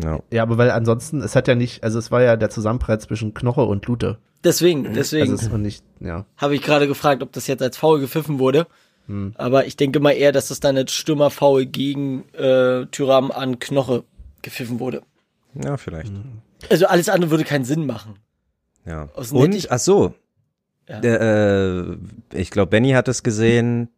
[0.00, 0.20] Ja.
[0.30, 3.34] ja, aber weil ansonsten, es hat ja nicht, also es war ja der Zusammenprall zwischen
[3.34, 4.18] Knoche und Lute.
[4.44, 6.26] Deswegen, deswegen Also es war nicht, ja.
[6.36, 8.68] habe ich gerade gefragt, ob das jetzt als faul gepfiffen wurde.
[9.10, 9.34] Hm.
[9.36, 14.04] Aber ich denke mal eher, dass das dann als Stürmerfaul gegen äh, Tyram an Knoche
[14.42, 15.02] gepfiffen wurde.
[15.54, 16.12] ja, vielleicht.
[16.68, 18.14] Also alles andere würde keinen Sinn machen.
[18.86, 19.08] Ja.
[19.14, 20.14] Aus Und, ach so,
[20.88, 21.00] Ja.
[21.00, 21.96] der, äh,
[22.34, 23.88] ich glaube, Benny hat es gesehen,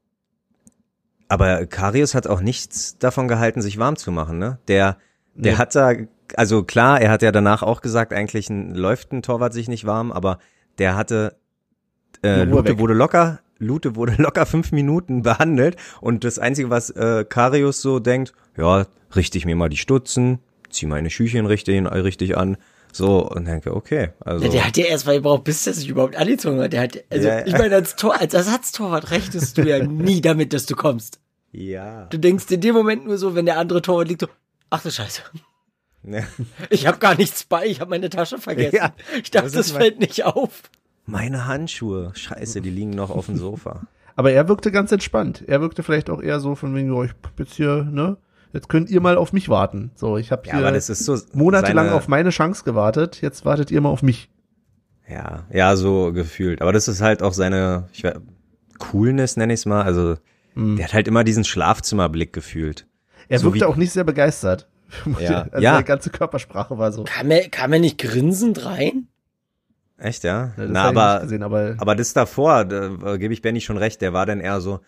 [1.28, 4.58] aber Karius hat auch nichts davon gehalten, sich warm zu machen, ne?
[4.68, 4.96] Der,
[5.34, 5.58] der Nee.
[5.58, 5.92] hat da,
[6.36, 9.86] also klar, er hat ja danach auch gesagt, eigentlich ein, läuft ein Torwart sich nicht
[9.86, 10.38] warm, aber
[10.78, 11.36] der hatte,
[12.24, 12.78] äh, Lute weg.
[12.78, 17.98] wurde locker, Lute wurde locker fünf Minuten behandelt und das Einzige, was äh, Karius so
[17.98, 20.38] denkt, ja, richte ich mir mal die Stutzen,
[20.70, 22.56] zieh meine Schüchchen richtig, richtig an,
[22.94, 24.44] so, und denke, okay, also.
[24.44, 26.74] Ja, der hat ja erst mal gebraucht, bis der sich überhaupt angezogen hat.
[26.74, 27.46] Der hat, also Ja, ja.
[27.46, 31.18] ich meine, als Tor, als Ersatztorwart rechnest du ja nie damit, dass du kommst.
[31.52, 32.04] ja.
[32.10, 34.28] Du denkst in dem Moment nur so, wenn der andere Torwart liegt, so,
[34.68, 35.22] ach du Scheiße,
[36.04, 36.20] Ja.
[36.68, 38.76] ich habe gar nichts bei, ich habe meine Tasche vergessen.
[38.76, 40.62] Ja, ich dachte, das das, fällt nicht auf.
[41.06, 42.12] Meine Handschuhe.
[42.14, 43.82] Scheiße, die liegen noch auf dem Sofa.
[44.16, 45.42] Aber er wirkte ganz entspannt.
[45.46, 48.16] Er wirkte vielleicht auch eher so von wegen, oh, ich hab jetzt hier, ne?
[48.52, 49.90] Jetzt könnt ihr mal auf mich warten.
[49.94, 51.16] So, ich habe Ja, hier aber das ist so.
[51.32, 53.22] monatelang seine, auf meine Chance gewartet.
[53.22, 54.28] Jetzt wartet ihr mal auf mich.
[55.08, 56.60] Ja, ja, so gefühlt.
[56.60, 58.20] Aber das ist halt auch seine ich, weiß-
[58.78, 59.82] Coolness, nenne ich es mal.
[59.82, 60.16] Also,
[60.54, 60.76] Mhm.
[60.76, 62.86] der hat halt immer diesen Schlafzimmerblick gefühlt.
[63.28, 64.68] Er So wirkte auch nicht sehr begeistert.
[65.18, 65.46] Ja.
[65.52, 65.72] Also Ja.
[65.72, 67.04] seine ganze Körpersprache war so.
[67.04, 69.08] Kam er, kam er nicht grinsend rein?
[70.02, 70.50] Echt, ja?
[70.56, 74.12] Das Na, aber, gesehen, aber, aber das davor, da gebe ich Benny schon recht, der
[74.12, 74.80] war dann eher so,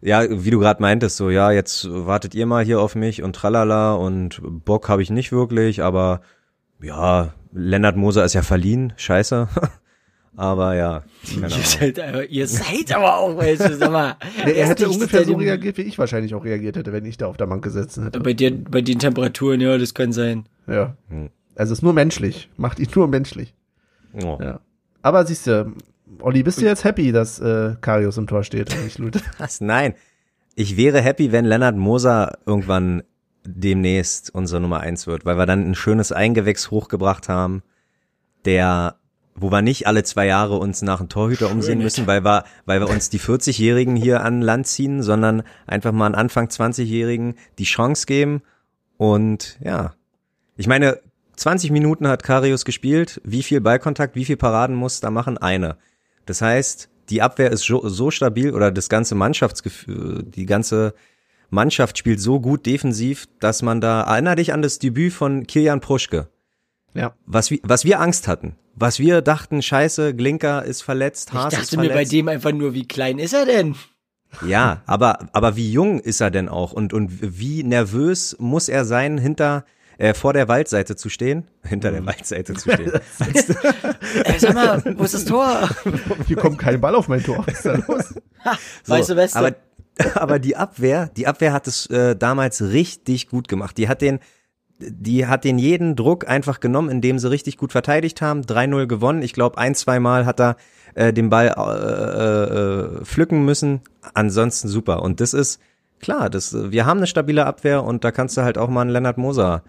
[0.00, 3.34] ja, wie du gerade meintest, so, ja, jetzt wartet ihr mal hier auf mich und
[3.34, 6.20] tralala und Bock habe ich nicht wirklich, aber
[6.80, 9.48] ja, Lennart Moser ist ja verliehen, scheiße.
[10.36, 11.02] aber ja,
[11.34, 14.14] Ihr seid, aber, ihr seid aber auch welche, sag mal.
[14.44, 17.26] Nee, er hätte ungefähr so reagiert, wie ich wahrscheinlich auch reagiert hätte, wenn ich da
[17.26, 18.20] auf der Bank gesessen hätte.
[18.20, 20.46] Bei, dir, bei den Temperaturen, ja, das kann sein.
[20.68, 20.96] Ja.
[21.08, 21.30] Hm.
[21.56, 22.48] Also ist nur menschlich.
[22.56, 23.54] Macht ihn nur menschlich.
[24.14, 24.38] Oh.
[24.40, 24.60] Ja.
[25.02, 25.74] Aber siehst du,
[26.20, 29.20] Olli, bist du jetzt happy, dass äh, Karius im Tor steht und nicht Lute?
[29.38, 29.60] Was?
[29.60, 29.94] Nein.
[30.54, 33.02] Ich wäre happy, wenn Lennart Moser irgendwann
[33.44, 37.62] demnächst unsere Nummer eins wird, weil wir dann ein schönes Eingewächs hochgebracht haben,
[38.44, 38.96] der,
[39.34, 42.80] wo wir nicht alle zwei Jahre uns nach einem Torhüter umsehen müssen, weil wir, weil
[42.80, 47.64] wir uns die 40-Jährigen hier an Land ziehen, sondern einfach mal einen Anfang 20-Jährigen die
[47.64, 48.42] Chance geben
[48.96, 49.94] und ja.
[50.56, 51.00] Ich meine,
[51.36, 53.20] 20 Minuten hat Karius gespielt.
[53.24, 55.38] Wie viel Ballkontakt, wie viel Paraden muss da machen?
[55.38, 55.76] Eine.
[56.26, 60.94] Das heißt, die Abwehr ist so, so stabil oder das ganze Mannschaftsgefühl, die ganze
[61.50, 65.80] Mannschaft spielt so gut defensiv, dass man da, erinner dich an das Debüt von Kilian
[65.80, 66.28] Pruschke.
[66.94, 67.14] ja.
[67.26, 68.56] Was, wir- was wir Angst hatten.
[68.74, 72.12] Was wir dachten, scheiße, Glinker ist verletzt, Ich Haas ist dachte mir bei verletzt.
[72.12, 73.74] dem einfach nur, wie klein ist er denn?
[74.46, 78.86] Ja, aber, aber wie jung ist er denn auch und, und wie nervös muss er
[78.86, 79.66] sein, hinter,
[79.98, 81.48] äh, vor der Waldseite zu stehen?
[81.64, 82.92] Hinter der Waldseite zu stehen.
[84.24, 85.68] Äh, sag mal, wo ist das Tor?
[86.26, 87.44] Hier kommt kein Ball auf mein Tor.
[87.46, 88.14] Was ist da los?
[88.86, 89.38] weißt du, Weste?
[89.38, 89.54] Aber,
[90.14, 93.78] aber die Abwehr, die Abwehr hat es äh, damals richtig gut gemacht.
[93.78, 94.18] Die hat den,
[94.78, 99.22] die hat den jeden Druck einfach genommen, indem sie richtig gut verteidigt haben, 3-0 gewonnen.
[99.22, 100.56] Ich glaube, ein, zwei Mal hat er
[100.94, 103.80] äh, den Ball äh, äh, pflücken müssen.
[104.14, 105.02] Ansonsten super.
[105.02, 105.60] Und das ist
[106.00, 108.90] klar, das, wir haben eine stabile Abwehr und da kannst du halt auch mal einen
[108.90, 109.62] Lennart Moser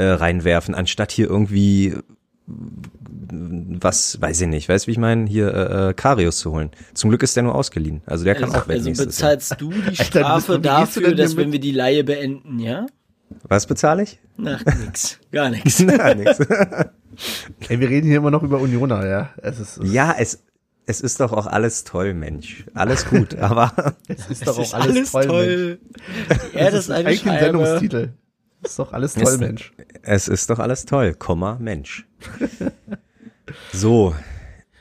[0.00, 1.94] äh, reinwerfen, anstatt hier irgendwie
[3.32, 6.70] was, weiß ich nicht, weißt wie ich meine, hier äh, äh, Karius zu holen.
[6.94, 8.02] Zum Glück ist der nur ausgeliehen.
[8.06, 8.78] Also der kann also, auch weg.
[8.78, 9.58] Also bezahlst Jahr.
[9.58, 12.86] du die Strafe Alter, dafür, dass wenn wir die Laie beenden, ja?
[13.44, 14.18] Was bezahle ich?
[14.44, 15.20] Ach, nix.
[15.30, 15.84] Gar nichts.
[15.86, 16.40] Gar nichts.
[17.68, 19.30] Ey, wir reden hier immer noch über Unioner, ja.
[19.36, 20.42] Es ist, ja, es,
[20.86, 22.64] es ist doch auch alles toll, Mensch.
[22.74, 23.94] Alles gut, aber.
[24.08, 25.78] es ist doch auch alles, alles toll, toll.
[26.52, 28.10] Erde ist, ist eigentlich ein Sendungstitel.
[28.62, 29.72] Ist doch alles toll, es, Mensch.
[30.02, 32.06] Es ist doch alles toll, Komma, Mensch.
[33.72, 34.14] so.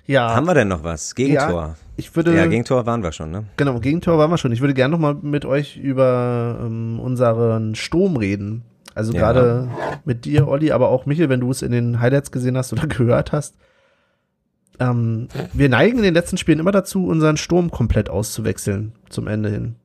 [0.05, 0.35] Ja.
[0.35, 1.15] Haben wir denn noch was?
[1.15, 1.61] Gegentor.
[1.61, 2.35] Ja, ich würde.
[2.35, 3.45] Ja, Gegentor waren wir schon, ne?
[3.57, 4.51] Genau, Gegentor waren wir schon.
[4.51, 8.63] Ich würde gerne noch mal mit euch über ähm, unseren Sturm reden.
[8.95, 9.19] Also ja.
[9.19, 9.69] gerade
[10.03, 12.87] mit dir, Olli, aber auch Michael, wenn du es in den Highlights gesehen hast oder
[12.87, 13.55] gehört hast.
[14.79, 19.49] Ähm, wir neigen in den letzten Spielen immer dazu, unseren Sturm komplett auszuwechseln zum Ende
[19.49, 19.75] hin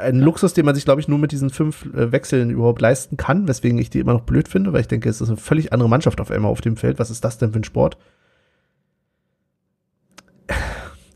[0.00, 3.16] ein Luxus, den man sich, glaube ich, nur mit diesen fünf äh, Wechseln überhaupt leisten
[3.16, 5.72] kann, weswegen ich die immer noch blöd finde, weil ich denke, es ist eine völlig
[5.72, 6.98] andere Mannschaft auf einmal auf dem Feld.
[6.98, 7.96] Was ist das denn für ein Sport?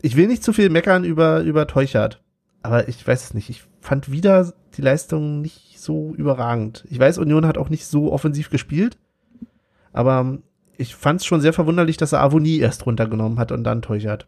[0.01, 2.23] Ich will nicht zu viel meckern über, über Teuchert,
[2.61, 3.49] aber ich weiß es nicht.
[3.49, 6.85] Ich fand wieder die Leistung nicht so überragend.
[6.89, 8.97] Ich weiß, Union hat auch nicht so offensiv gespielt,
[9.93, 10.37] aber
[10.77, 14.27] ich fand es schon sehr verwunderlich, dass er Avonie erst runtergenommen hat und dann Teuchert.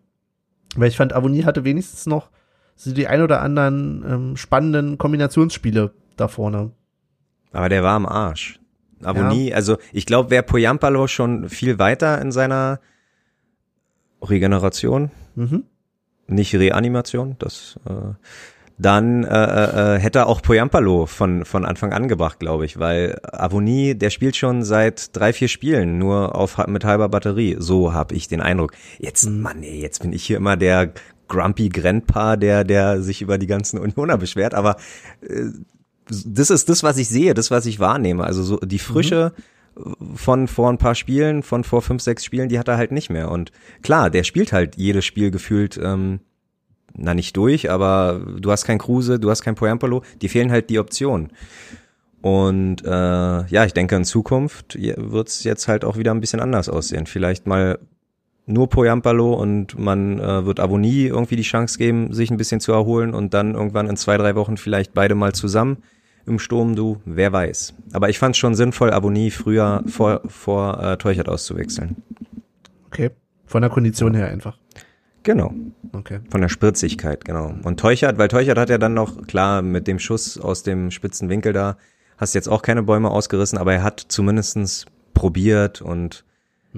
[0.76, 2.30] Weil ich fand, Avonie hatte wenigstens noch
[2.78, 6.72] so die ein oder anderen ähm, spannenden Kombinationsspiele da vorne.
[7.52, 8.60] Aber der war am Arsch.
[9.04, 9.56] Abonnie, ja.
[9.56, 12.80] also ich glaube, wäre Poyampalo schon viel weiter in seiner
[14.22, 15.64] Regeneration, mhm.
[16.28, 18.14] nicht Reanimation, das äh,
[18.80, 23.20] dann äh, äh, äh hätte auch Poyampalo von von Anfang an gebracht, glaube ich, weil
[23.24, 27.56] Avonie, der spielt schon seit drei vier Spielen nur auf mit halber Batterie.
[27.60, 28.74] So habe ich den Eindruck.
[29.00, 29.42] Jetzt, mhm.
[29.42, 30.94] Mann, ey, jetzt bin ich hier immer der
[31.28, 34.78] grumpy Grandpa, der, der sich über die ganzen Unioner beschwert, aber
[35.22, 35.46] äh,
[36.10, 38.24] das ist das, was ich sehe, das, was ich wahrnehme.
[38.24, 39.34] Also so die Frische
[39.76, 40.16] mhm.
[40.16, 43.10] von vor ein paar Spielen, von vor fünf, sechs Spielen, die hat er halt nicht
[43.10, 43.30] mehr.
[43.30, 46.20] Und klar, der spielt halt jedes Spiel gefühlt, ähm,
[46.96, 50.70] na nicht durch, aber du hast kein Kruse, du hast kein Poyampolo, die fehlen halt
[50.70, 51.32] die Optionen.
[52.22, 52.90] Und äh,
[53.46, 57.06] ja, ich denke, in Zukunft wird's jetzt halt auch wieder ein bisschen anders aussehen.
[57.06, 57.80] Vielleicht mal
[58.48, 62.72] nur Poyampalo und man äh, wird Avonie irgendwie die Chance geben, sich ein bisschen zu
[62.72, 65.84] erholen und dann irgendwann in zwei, drei Wochen vielleicht beide mal zusammen
[66.26, 67.74] im Sturm, du, wer weiß.
[67.94, 71.98] Aber ich fand es schon sinnvoll, Avonie früher vor, vor äh, Teuchert auszuwechseln.
[72.88, 73.12] Okay,
[73.46, 74.58] von der Kondition her einfach.
[75.24, 75.54] Genau.
[75.92, 76.20] Okay.
[76.30, 77.54] Von der Spritzigkeit, genau.
[77.64, 81.28] Und Teuchert, weil Teuchert hat ja dann noch, klar, mit dem Schuss aus dem spitzen
[81.28, 81.78] Winkel da,
[82.18, 86.24] hast jetzt auch keine Bäume ausgerissen, aber er hat zumindestens probiert und.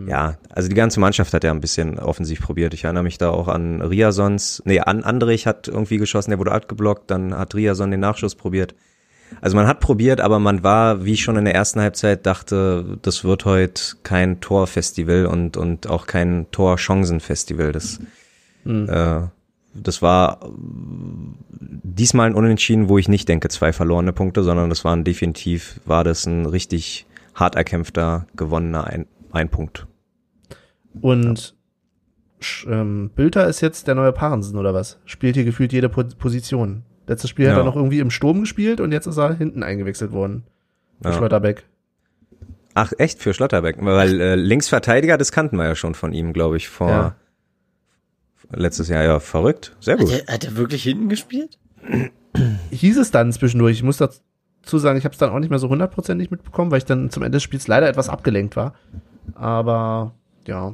[0.07, 2.73] Ja, also die ganze Mannschaft hat ja ein bisschen offensiv probiert.
[2.73, 6.51] Ich erinnere mich da auch an Riasons, nee, an Andrich hat irgendwie geschossen, der wurde
[6.51, 8.75] abgeblockt, dann hat Riason den Nachschuss probiert.
[9.41, 13.23] Also man hat probiert, aber man war, wie schon in der ersten Halbzeit dachte, das
[13.23, 17.71] wird heute kein Torfestival und, und auch kein Torchancenfestival.
[17.71, 17.99] Das,
[18.63, 18.89] mhm.
[18.89, 19.21] äh,
[19.73, 20.39] das war
[21.59, 26.03] diesmal ein Unentschieden, wo ich nicht denke, zwei verlorene Punkte, sondern das waren definitiv, war
[26.03, 29.87] das ein richtig hart erkämpfter, gewonnener ein ein Punkt.
[31.01, 31.55] Und
[32.67, 34.99] ähm, Bülter ist jetzt der neue Parensen oder was?
[35.05, 36.83] Spielt hier gefühlt jede po Position.
[37.07, 37.51] Letztes Spiel ja.
[37.51, 40.43] hat er noch irgendwie im Sturm gespielt und jetzt ist er hinten eingewechselt worden.
[41.01, 41.17] Für ja.
[41.17, 41.65] Schlotterbeck.
[42.75, 43.77] Ach, echt für Schlotterbeck?
[43.79, 47.15] Weil äh, Linksverteidiger, das kannten wir ja schon von ihm, glaube ich, vor ja.
[48.51, 49.03] letztes Jahr.
[49.03, 49.75] Ja, verrückt.
[49.79, 50.11] Sehr gut.
[50.11, 51.57] Hat er, hat er wirklich hinten gespielt?
[52.71, 53.77] Hieß es dann zwischendurch.
[53.77, 56.77] Ich muss dazu sagen, ich habe es dann auch nicht mehr so hundertprozentig mitbekommen, weil
[56.77, 58.75] ich dann zum Ende des Spiels leider etwas abgelenkt war.
[59.35, 60.13] Aber
[60.45, 60.73] ja.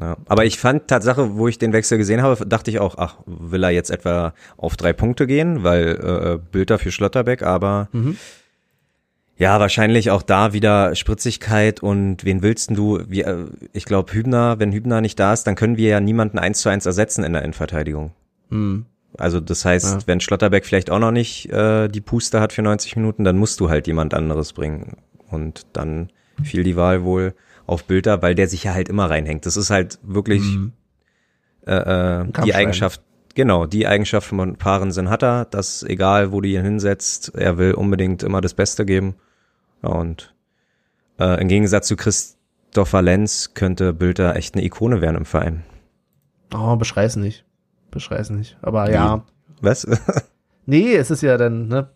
[0.00, 3.16] Ja, aber ich fand Tatsache, wo ich den Wechsel gesehen habe, dachte ich auch, ach,
[3.26, 8.16] will er jetzt etwa auf drei Punkte gehen, weil äh, Bilder für Schlotterbeck, aber mhm.
[9.36, 13.00] ja, wahrscheinlich auch da wieder Spritzigkeit und wen willst du?
[13.08, 16.38] Wie, äh, ich glaube, Hübner, wenn Hübner nicht da ist, dann können wir ja niemanden
[16.38, 18.12] eins zu eins ersetzen in der Innenverteidigung.
[18.50, 18.86] Mhm.
[19.16, 20.06] Also das heißt, ja.
[20.06, 23.58] wenn Schlotterbeck vielleicht auch noch nicht äh, die Puste hat für 90 Minuten, dann musst
[23.58, 24.98] du halt jemand anderes bringen.
[25.28, 26.10] Und dann
[26.42, 27.34] fiel die Wahl wohl
[27.68, 29.46] auf Bilder, weil der sich ja halt immer reinhängt.
[29.46, 30.72] Das ist halt wirklich mhm.
[31.66, 33.02] äh, äh, die Eigenschaft,
[33.34, 37.74] genau, die Eigenschaft von Paaren hat er, dass egal wo du ihn hinsetzt, er will
[37.74, 39.16] unbedingt immer das Beste geben.
[39.82, 40.34] Ja, und
[41.20, 45.62] äh, im Gegensatz zu Christopher Lenz könnte Bilder echt eine Ikone werden im Verein.
[46.54, 47.44] Oh, beschrei's nicht.
[47.90, 48.56] Beschrei's nicht.
[48.62, 49.24] Aber ja.
[49.60, 49.86] Was?
[50.66, 51.90] nee, es ist ja dann, ne?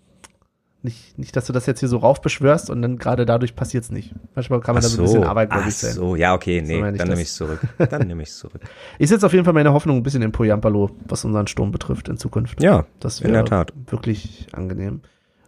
[0.85, 4.13] Nicht, nicht, dass du das jetzt hier so raufbeschwörst und dann gerade dadurch passiert's nicht.
[4.35, 5.93] Manchmal kann man Ach da so ein bisschen Arbeit, ich, sein.
[5.93, 7.09] so, ja, okay, nee, ich dann das.
[7.09, 7.61] nehme ich's zurück.
[7.79, 8.61] Dann nehme ich's zurück.
[8.99, 12.09] Ich setze auf jeden Fall meine Hoffnung ein bisschen in Poyampalo, was unseren Sturm betrifft
[12.09, 12.61] in Zukunft.
[12.63, 13.73] Ja, das in der Tat.
[13.87, 15.03] wirklich angenehm.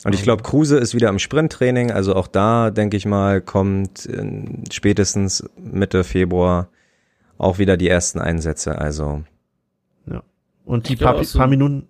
[0.04, 4.04] Und ich glaube, Kruse ist wieder im Sprinttraining, also auch da, denke ich mal, kommt
[4.06, 6.68] in spätestens Mitte Februar
[7.38, 8.78] auch wieder die ersten Einsätze.
[8.78, 9.24] Also
[10.66, 11.88] Und die Ich paar, auch so- paar Minuten?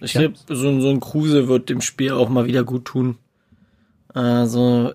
[0.00, 0.22] Ich Ja.
[0.22, 3.18] glaube, so, ein- so ein Kruse wird dem Spiel auch mal wieder gut tun.
[4.14, 4.92] Also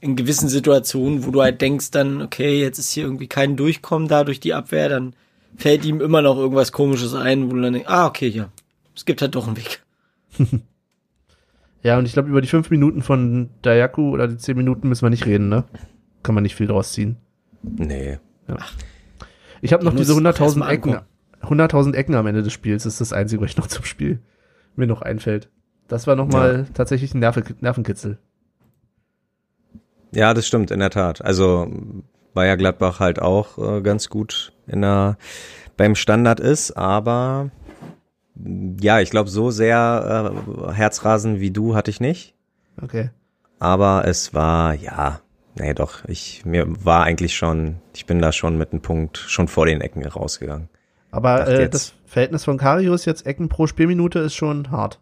[0.00, 4.08] in gewissen Situationen, wo du halt denkst dann, okay, jetzt ist hier irgendwie kein Durchkommen
[4.08, 5.14] da durch die Abwehr, dann
[5.56, 8.50] fällt ihm immer noch irgendwas komisches ein, wo du dann denkst, ah, okay, ja,
[8.94, 9.82] es gibt halt doch einen Weg.
[11.82, 15.02] Ja, und ich glaube, über die fünf Minuten von Dayaku oder die zehn Minuten müssen
[15.04, 15.62] wir nicht reden, ne?
[16.24, 17.16] Kann man nicht viel draus ziehen.
[17.62, 18.18] nee.
[19.60, 20.98] Ich habe noch Die diese muss 100.000 erst mal Ecken.
[21.40, 21.60] Ankommen.
[21.60, 24.20] 100.000 Ecken am Ende des Spiels ist das Einzige, was ich noch zum Spiel
[24.76, 25.48] mir noch einfällt.
[25.88, 28.18] Das war nochmal tatsächlich ein Nerve Nervenkitzel.
[30.12, 31.24] Ja, das stimmt, in der Tat.
[31.24, 31.70] Also
[32.34, 35.16] Bayer Gladbach halt auch äh, ganz gut in der,
[35.76, 37.50] beim Standard ist, aber
[38.80, 40.34] ja, ich glaube, so sehr
[40.68, 42.34] äh, Herzrasen wie du hatte ich nicht.
[42.82, 43.10] Okay.
[43.58, 45.20] Aber es war, ja,
[45.58, 49.48] nee, doch, ich, mir war eigentlich schon, ich bin da schon mit einem Punkt schon
[49.48, 50.68] vor den Ecken rausgegangen.
[51.10, 55.00] Aber äh, das Verhältnis von Karius jetzt Ecken pro Spielminute ist schon hart.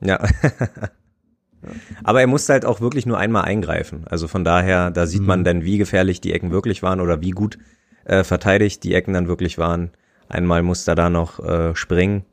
[0.00, 0.20] Ja.
[2.04, 4.04] Aber er musste halt auch wirklich nur einmal eingreifen.
[4.08, 7.30] Also von daher, da sieht man dann, wie gefährlich die Ecken wirklich waren oder wie
[7.30, 7.58] gut
[8.04, 9.90] äh, verteidigt die Ecken dann wirklich waren.
[10.28, 12.24] Einmal musste er da noch äh, springen.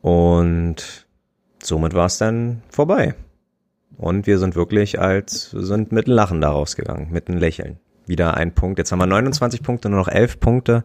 [0.00, 1.06] Und
[1.62, 3.14] somit war es dann vorbei.
[3.96, 7.78] Und wir sind wirklich als, sind mit Lachen da rausgegangen, mit einem Lächeln.
[8.06, 8.78] Wieder ein Punkt.
[8.78, 10.84] Jetzt haben wir 29 Punkte, nur noch 11 Punkte.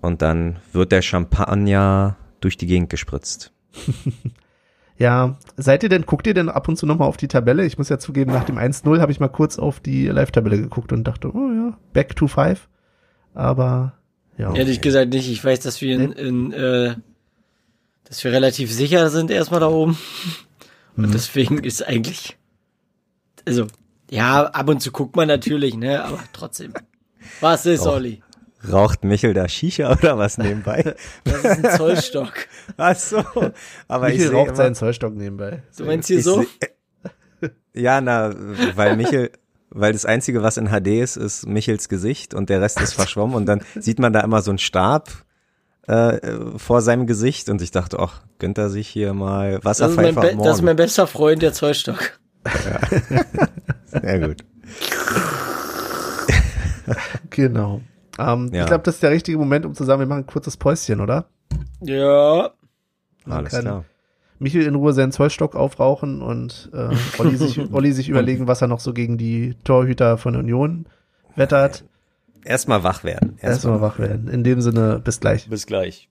[0.00, 3.52] Und dann wird der Champagner durch die Gegend gespritzt.
[4.98, 7.64] Ja, seid ihr denn, guckt ihr denn ab und zu nochmal auf die Tabelle?
[7.64, 10.92] Ich muss ja zugeben, nach dem 1-0 habe ich mal kurz auf die Live-Tabelle geguckt
[10.92, 12.68] und dachte, oh ja, back to five.
[13.32, 13.92] Aber
[14.36, 14.52] ja.
[14.54, 15.30] Ehrlich gesagt nicht.
[15.30, 16.96] Ich weiß, dass wir in, in äh,
[18.04, 19.96] dass wir relativ sicher sind erstmal da oben.
[20.96, 22.36] Und deswegen ist eigentlich,
[23.46, 23.68] also,
[24.10, 26.72] ja, ab und zu guckt man natürlich, ne, aber trotzdem.
[27.40, 27.90] Was ist, Oh.
[27.90, 28.20] Olli?
[28.70, 30.94] Raucht Michel da Shisha oder was nebenbei?
[31.24, 32.32] Das ist ein Zollstock.
[32.76, 33.18] Ach so.
[33.86, 35.62] Aber ich Michael sehe raucht immer, seinen Zollstock nebenbei.
[35.76, 36.42] Du meinst hier ich so?
[36.42, 38.34] seh- Ja, na,
[38.74, 39.30] weil Michel,
[39.70, 43.36] weil das einzige, was in HD ist, ist Michels Gesicht und der Rest ist verschwommen
[43.36, 45.08] und dann sieht man da immer so einen Stab
[45.86, 46.18] äh,
[46.56, 50.56] vor seinem Gesicht und ich dachte, ach, gönnt er sich hier mal Das ist, das
[50.56, 52.18] ist mein bester Freund, der Zollstock.
[53.86, 54.44] Sehr gut.
[57.30, 57.80] Genau.
[58.18, 58.62] Ähm, Ja.
[58.62, 61.00] Ich glaube, das ist der richtige Moment, um zu sagen, wir machen ein kurzes Päuschen,
[61.00, 61.26] oder?
[61.80, 62.50] Ja.
[63.28, 63.84] Alles klar.
[64.40, 68.68] Michael in Ruhe seinen Zollstock aufrauchen und äh, Olli, sich, Olli sich überlegen, was er
[68.68, 70.86] noch so gegen die Torhüter von Union
[71.34, 71.84] wettert.
[72.44, 73.36] Erstmal wach werden.
[73.40, 74.28] Erstmal wach werden.
[74.28, 75.48] In dem Sinne, bis gleich.
[75.50, 76.08] Bis gleich.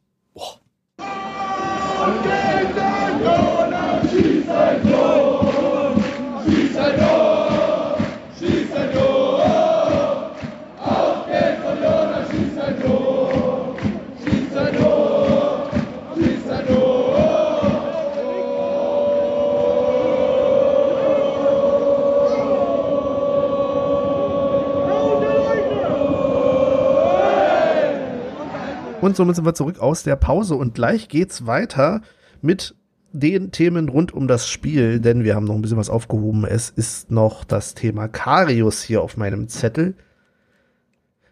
[29.08, 32.02] Und somit sind wir zurück aus der Pause und gleich geht's weiter
[32.42, 32.76] mit
[33.14, 36.44] den Themen rund um das Spiel, denn wir haben noch ein bisschen was aufgehoben.
[36.44, 39.96] Es ist noch das Thema Karius hier auf meinem Zettel.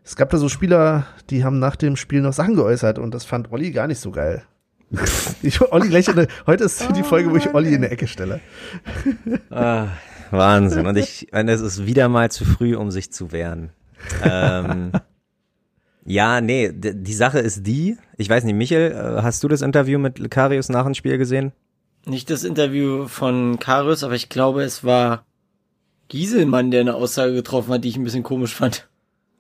[0.06, 3.26] Es gab da so Spieler, die haben nach dem Spiel noch Sachen geäußert und das
[3.26, 4.44] fand Olli gar nicht so geil.
[5.42, 8.08] Ich, Olli gleich in der, heute ist die Folge, wo ich Olli in der Ecke
[8.08, 8.40] stelle.
[9.50, 9.88] Ah,
[10.32, 10.88] Wahnsinn.
[10.88, 13.72] Und ich, es ist wieder mal zu früh, um sich zu wehren.
[14.24, 14.94] Ähm,
[16.06, 20.00] ja, nee, die Sache ist die, ich weiß nicht, Michel, äh, hast du das Interview
[20.00, 21.52] mit Karius nach dem Spiel gesehen?
[22.06, 25.26] Nicht das Interview von Karius, aber ich glaube, es war
[26.08, 28.88] Gieselmann, der eine Aussage getroffen hat, die ich ein bisschen komisch fand.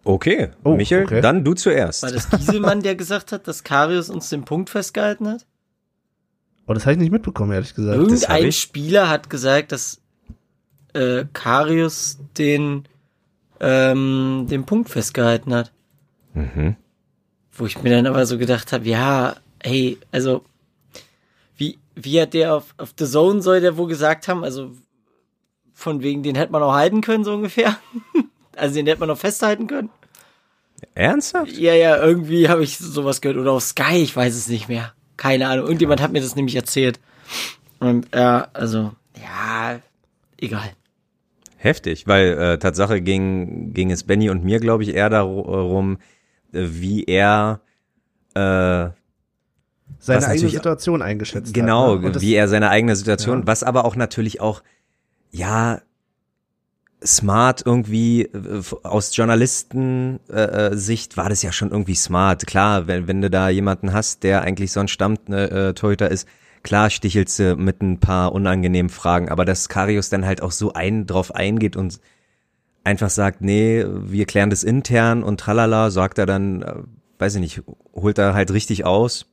[0.03, 1.22] Okay, Oh, Michel, okay.
[1.22, 2.03] dann du zuerst.
[2.03, 5.45] War das Gieselmann, der gesagt hat, dass Karius uns den Punkt festgehalten hat?
[6.68, 7.97] Oh, das habe ich nicht mitbekommen, ehrlich gesagt.
[7.97, 8.59] Irgendein ich.
[8.59, 10.01] Spieler hat gesagt, dass
[10.93, 12.88] äh, Karius den,
[13.59, 15.72] ähm, den Punkt festgehalten hat.
[16.36, 16.75] Mhm.
[17.53, 20.43] Wo ich mir dann aber so gedacht habe, ja, hey, also
[21.57, 24.71] wie, wie hat der auf, auf The Zone soll der wohl gesagt haben, also
[25.73, 27.77] von wegen, den hätte man auch halten können, so ungefähr.
[28.57, 29.89] Also den hätte man noch festhalten können.
[30.93, 31.51] Ernsthaft?
[31.57, 33.38] Ja, ja, irgendwie habe ich sowas gehört.
[33.38, 34.93] Oder auf Sky, ich weiß es nicht mehr.
[35.17, 35.65] Keine Ahnung.
[35.65, 37.01] Irgendjemand hat mir das nämlich erzählt.
[37.79, 39.81] Und ja, also, ja,
[40.39, 40.71] egal.
[41.57, 45.97] Heftig, weil äh, Tatsache ging, ging es Benny und mir, glaube ich, eher darum, äh,
[46.56, 47.62] wie er
[48.34, 48.89] äh,
[49.99, 52.01] Seine eigene Situation eingeschätzt genau, hat.
[52.01, 52.08] ne?
[52.08, 53.47] Und das- wie er seine eigene Situation, Ja.
[53.47, 54.62] was aber auch natürlich auch,
[55.32, 55.80] ja,
[57.03, 62.47] smart irgendwie äh, aus Journalisten äh, äh, Sicht war das ja schon irgendwie smart.
[62.47, 66.28] Klar, wenn, wenn du da jemanden hast, der eigentlich so ein Stammt äh, Torhüter ist,
[66.64, 70.74] klar stichelst du mit ein paar unangenehmen Fragen, aber dass Karius dann halt auch so
[70.74, 71.99] ein drauf eingeht und
[72.86, 76.73] einfach sagt, nee, wir klären das intern und tralala, sagt er dann, äh,
[77.19, 77.63] weiß ich nicht,
[77.93, 79.25] holt er halt richtig aus.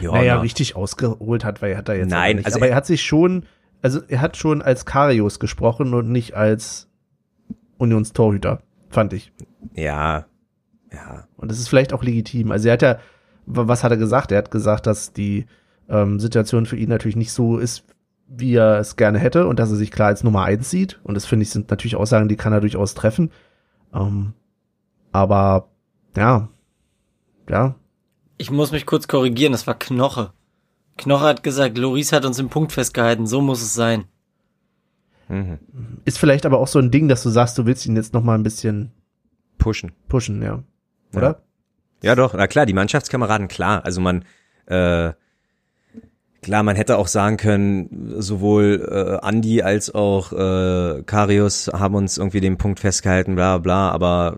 [0.00, 0.40] Ja, naja, na.
[0.40, 2.46] richtig ausgeholt hat, weil er hat da jetzt Nein, aber nicht.
[2.46, 3.44] also aber er- er hat sich schon,
[3.82, 6.88] also er hat schon als Karius gesprochen und nicht als
[7.78, 9.32] Unionstorhüter, fand ich.
[9.74, 10.26] Ja,
[10.92, 12.50] ja, Und das ist vielleicht auch legitim.
[12.50, 12.98] Also er hat ja,
[13.46, 14.32] was hat er gesagt?
[14.32, 15.46] Er hat gesagt, dass die
[15.88, 17.84] ähm, Situation für ihn natürlich nicht so ist,
[18.28, 21.00] wie er es gerne hätte und dass er sich klar als Nummer eins sieht.
[21.04, 23.30] Und das finde ich sind natürlich Aussagen, die kann er durchaus treffen.
[23.94, 24.32] Ähm,
[25.12, 25.68] aber
[26.16, 26.48] ja,
[27.48, 27.76] ja,
[28.38, 30.32] Ich muss mich kurz korrigieren, das war Knoche.
[30.96, 34.04] Knoche hat gesagt, Loris hat uns im Punkt festgehalten, so muss es sein.
[35.28, 35.58] mhm.
[36.04, 38.22] ist vielleicht aber auch so ein Ding, dass du sagst, du willst ihn jetzt noch
[38.22, 38.92] mal ein bisschen
[39.58, 39.92] pushen.
[40.08, 40.62] pushen, ja.
[41.14, 41.42] Oder?
[42.02, 43.84] Ja, doch, na klar, die Mannschaftskameraden, klar.
[43.84, 44.24] Also man,
[44.66, 45.12] äh,
[46.46, 52.18] klar, man hätte auch sagen können, sowohl äh, Andi als auch äh, Karius haben uns
[52.18, 54.36] irgendwie den Punkt festgehalten, bla bla, aber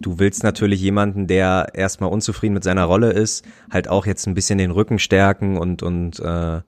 [0.00, 4.34] du willst natürlich jemanden, der erstmal unzufrieden mit seiner Rolle ist, halt auch jetzt ein
[4.34, 6.62] bisschen den Rücken stärken und und äh,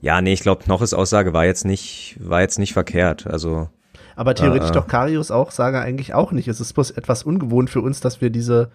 [0.00, 3.28] ja, nee, ich glaube, Knoches Aussage war jetzt nicht, war jetzt nicht verkehrt.
[3.28, 3.68] Also
[4.16, 4.72] Aber theoretisch äh.
[4.72, 6.48] doch Karius auch, sage eigentlich auch nicht.
[6.48, 8.70] Es ist bloß etwas ungewohnt für uns, dass wir diese,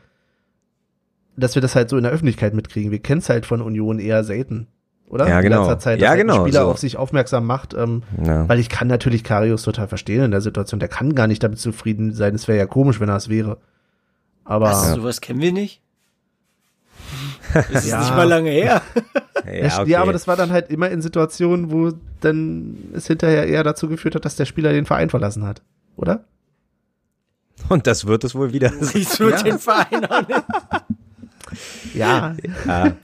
[1.38, 2.92] dass wir das halt so in der Öffentlichkeit mitkriegen.
[2.92, 4.68] Wir kennen es halt von Union eher selten.
[5.08, 5.28] Oder?
[5.28, 5.62] Ja, In genau.
[5.62, 6.72] letzter Zeit, dass Ja, halt ein genau, Spieler so.
[6.72, 8.48] auf sich aufmerksam macht, ähm, ja.
[8.50, 10.80] weil ich kann natürlich Karius total verstehen in der Situation.
[10.80, 12.34] Der kann gar nicht damit zufrieden sein.
[12.34, 13.58] Es wäre ja komisch, wenn er es wäre.
[14.44, 15.82] Aber Was, sowas kennen wir nicht?
[17.54, 18.00] Das ist Ja.
[18.00, 18.82] nicht mal lange her.
[19.46, 23.64] ja, ja, aber das war dann halt immer in Situationen, wo dann es hinterher eher
[23.64, 25.62] dazu geführt hat, dass der Spieler den Verein verlassen hat.
[25.96, 26.24] Oder?
[27.70, 28.72] und das wird es wohl wieder.
[28.82, 30.44] Siehst du den Verein auch nicht?
[31.94, 32.36] Ja.
[32.66, 32.96] Ja.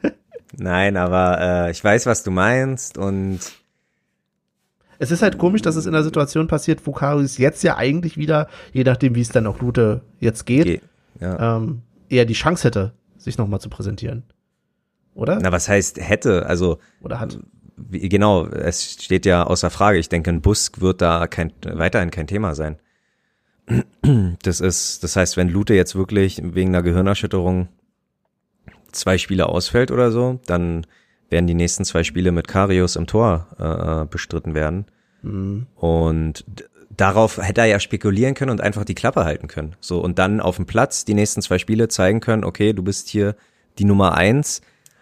[0.57, 3.39] Nein, aber äh, ich weiß, was du meinst und
[4.97, 8.17] Es ist halt komisch, dass es in einer Situation passiert, wo Karius jetzt ja eigentlich
[8.17, 10.81] wieder, je nachdem wie es dann auch Lute jetzt geht, Ge-
[11.21, 11.57] ja.
[11.57, 14.23] ähm, eher die Chance hätte, sich nochmal zu präsentieren.
[15.13, 15.39] Oder?
[15.41, 16.45] Na, was heißt hätte?
[16.47, 17.39] Also Oder hat.
[17.77, 19.99] wie, genau, es steht ja außer Frage.
[19.99, 22.77] Ich denke, ein Busk wird da kein, weiterhin kein Thema sein.
[24.41, 27.67] Das ist, das heißt, wenn Lute jetzt wirklich wegen einer Gehirnerschütterung
[28.91, 30.85] zwei Spiele ausfällt oder so, dann
[31.29, 34.85] werden die nächsten zwei Spiele mit Karius im Tor äh, bestritten werden.
[35.21, 35.67] Mhm.
[35.75, 36.45] Und
[36.95, 39.75] darauf hätte er ja spekulieren können und einfach die Klappe halten können.
[39.79, 43.09] So, und dann auf dem Platz die nächsten zwei Spiele zeigen können, okay, du bist
[43.09, 43.35] hier
[43.77, 44.61] die Nummer eins,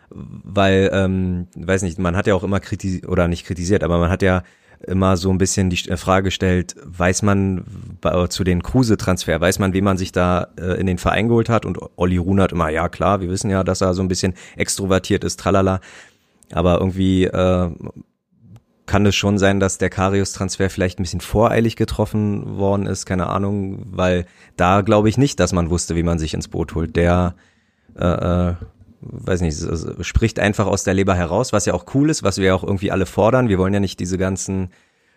[0.09, 4.09] weil, ähm, weiß nicht, man hat ja auch immer kritisiert, oder nicht kritisiert, aber man
[4.09, 4.43] hat ja
[4.85, 7.63] immer so ein bisschen die äh, Frage gestellt, weiß man
[8.01, 11.49] bei, zu den Kruse-Transfer, weiß man, wen man sich da äh, in den Verein geholt
[11.49, 11.65] hat?
[11.65, 14.33] Und Olli Run hat immer, ja klar, wir wissen ja, dass er so ein bisschen
[14.55, 15.81] extrovertiert ist, tralala,
[16.51, 17.69] aber irgendwie äh,
[18.85, 23.27] kann es schon sein, dass der Karius-Transfer vielleicht ein bisschen voreilig getroffen worden ist, keine
[23.27, 24.25] Ahnung, weil
[24.55, 26.95] da glaube ich nicht, dass man wusste, wie man sich ins Boot holt.
[26.95, 27.35] Der,
[27.99, 28.55] äh, äh,
[29.01, 29.57] weiß nicht,
[30.01, 32.91] spricht einfach aus der Leber heraus, was ja auch cool ist, was wir auch irgendwie
[32.91, 33.49] alle fordern.
[33.49, 34.71] Wir wollen ja nicht diese ganzen,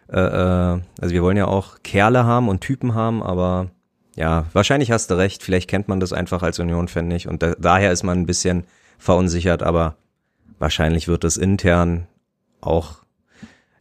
[0.08, 3.70] äh, äh, also wir wollen ja auch Kerle haben und Typen haben, aber
[4.16, 7.54] ja, wahrscheinlich hast du recht, vielleicht kennt man das einfach als Union-Fan nicht und da,
[7.58, 8.64] daher ist man ein bisschen
[8.98, 9.96] verunsichert, aber
[10.58, 12.06] wahrscheinlich wird es intern
[12.60, 13.00] auch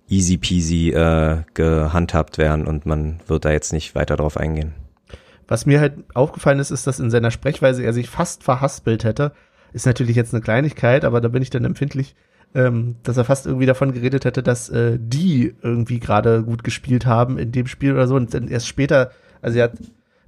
[0.07, 4.73] easy peasy äh, gehandhabt werden und man wird da jetzt nicht weiter drauf eingehen.
[5.47, 9.33] Was mir halt aufgefallen ist, ist, dass in seiner Sprechweise er sich fast verhaspelt hätte.
[9.73, 12.15] Ist natürlich jetzt eine Kleinigkeit, aber da bin ich dann empfindlich,
[12.55, 17.05] ähm, dass er fast irgendwie davon geredet hätte, dass äh, die irgendwie gerade gut gespielt
[17.05, 18.15] haben in dem Spiel oder so.
[18.15, 19.11] Und dann erst später,
[19.41, 19.73] also er hat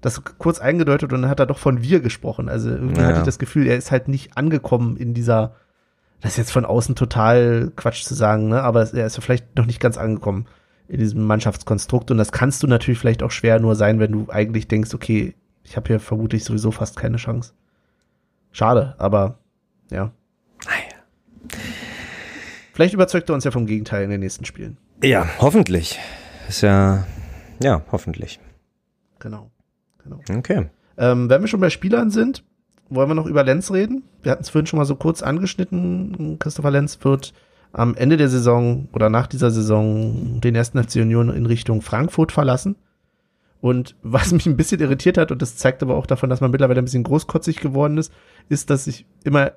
[0.01, 2.49] das kurz eingedeutet und dann hat er doch von wir gesprochen.
[2.49, 5.55] Also irgendwie Ja, hatte ich das Gefühl, er ist halt nicht angekommen in dieser,
[6.21, 8.61] das ist jetzt von außen total Quatsch zu sagen, ne?
[8.61, 10.47] aber er ist ja vielleicht noch nicht ganz angekommen
[10.87, 14.25] in diesem Mannschaftskonstrukt und das kannst du natürlich vielleicht auch schwer nur sein, wenn du
[14.29, 17.53] eigentlich denkst, okay, ich habe hier vermutlich sowieso fast keine Chance.
[18.51, 19.39] Schade, aber
[19.89, 20.11] ja.
[22.73, 24.77] Vielleicht überzeugt er uns ja vom Gegenteil in den nächsten Spielen.
[25.03, 25.99] Ja, hoffentlich.
[26.47, 27.05] Ist ja,
[27.61, 28.39] ja, hoffentlich.
[29.19, 29.51] Genau.
[30.03, 30.19] genau.
[30.37, 30.69] Okay.
[30.97, 32.43] Ähm, wenn wir schon bei Spielern sind,
[32.89, 34.03] wollen wir noch über Lenz reden.
[34.21, 36.37] Wir hatten es vorhin schon mal so kurz angeschnitten.
[36.39, 37.33] Christopher Lenz wird
[37.73, 42.31] am Ende der Saison oder nach dieser Saison den ersten FC Union in Richtung Frankfurt
[42.31, 42.75] verlassen.
[43.61, 46.51] Und was mich ein bisschen irritiert hat, und das zeigt aber auch davon, dass man
[46.51, 48.11] mittlerweile ein bisschen großkotzig geworden ist,
[48.49, 49.51] ist, dass ich immer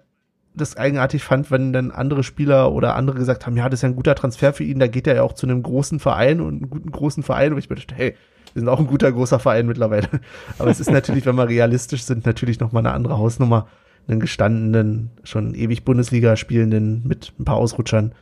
[0.55, 3.89] das eigenartig fand, wenn dann andere Spieler oder andere gesagt haben, ja, das ist ja
[3.89, 6.55] ein guter Transfer für ihn, da geht er ja auch zu einem großen Verein und
[6.55, 8.15] einen guten großen Verein, wo ich mir dachte, hey,
[8.53, 10.09] wir sind auch ein guter großer Verein mittlerweile.
[10.59, 13.67] Aber es ist natürlich, wenn wir realistisch sind, natürlich nochmal eine andere Hausnummer,
[14.07, 18.13] einen gestandenen, schon ewig Bundesliga spielenden mit ein paar Ausrutschern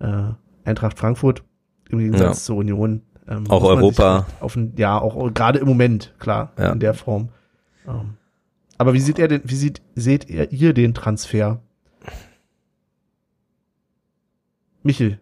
[0.00, 0.30] äh,
[0.64, 1.42] Eintracht Frankfurt
[1.90, 2.44] im Gegensatz ja.
[2.44, 3.02] zur Union.
[3.28, 4.26] Ähm, auch Europa.
[4.40, 6.72] Auf ein, ja, auch gerade im Moment, klar, ja.
[6.72, 7.28] in der Form.
[7.86, 8.14] Ähm,
[8.78, 11.62] aber wie sieht er denn, wie sieht, seht ihr, ihr den Transfer?
[14.82, 15.20] Michel.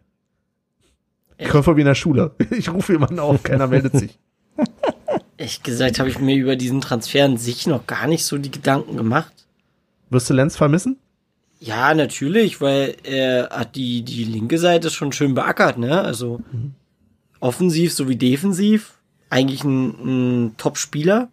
[1.36, 2.32] Ich von wie in der Schule.
[2.50, 4.18] Ich rufe jemanden auf, keiner meldet sich.
[5.36, 8.50] Ehrlich gesagt habe ich mir über diesen Transfer an sich noch gar nicht so die
[8.50, 9.32] Gedanken gemacht.
[10.10, 10.98] Wirst du Lenz vermissen?
[11.60, 16.00] Ja, natürlich, weil er hat die, die linke Seite schon schön beackert, ne?
[16.00, 16.74] Also mhm.
[17.40, 18.98] Offensiv sowie defensiv.
[19.28, 21.28] Eigentlich ein, ein Top-Spieler.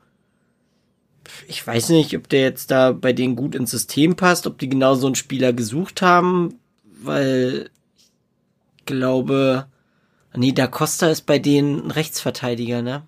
[1.47, 4.69] Ich weiß nicht, ob der jetzt da bei denen gut ins System passt, ob die
[4.69, 6.55] genau so einen Spieler gesucht haben,
[7.01, 7.69] weil
[8.77, 9.65] ich glaube,
[10.35, 13.03] nee, Da Costa ist bei denen ein Rechtsverteidiger, ne?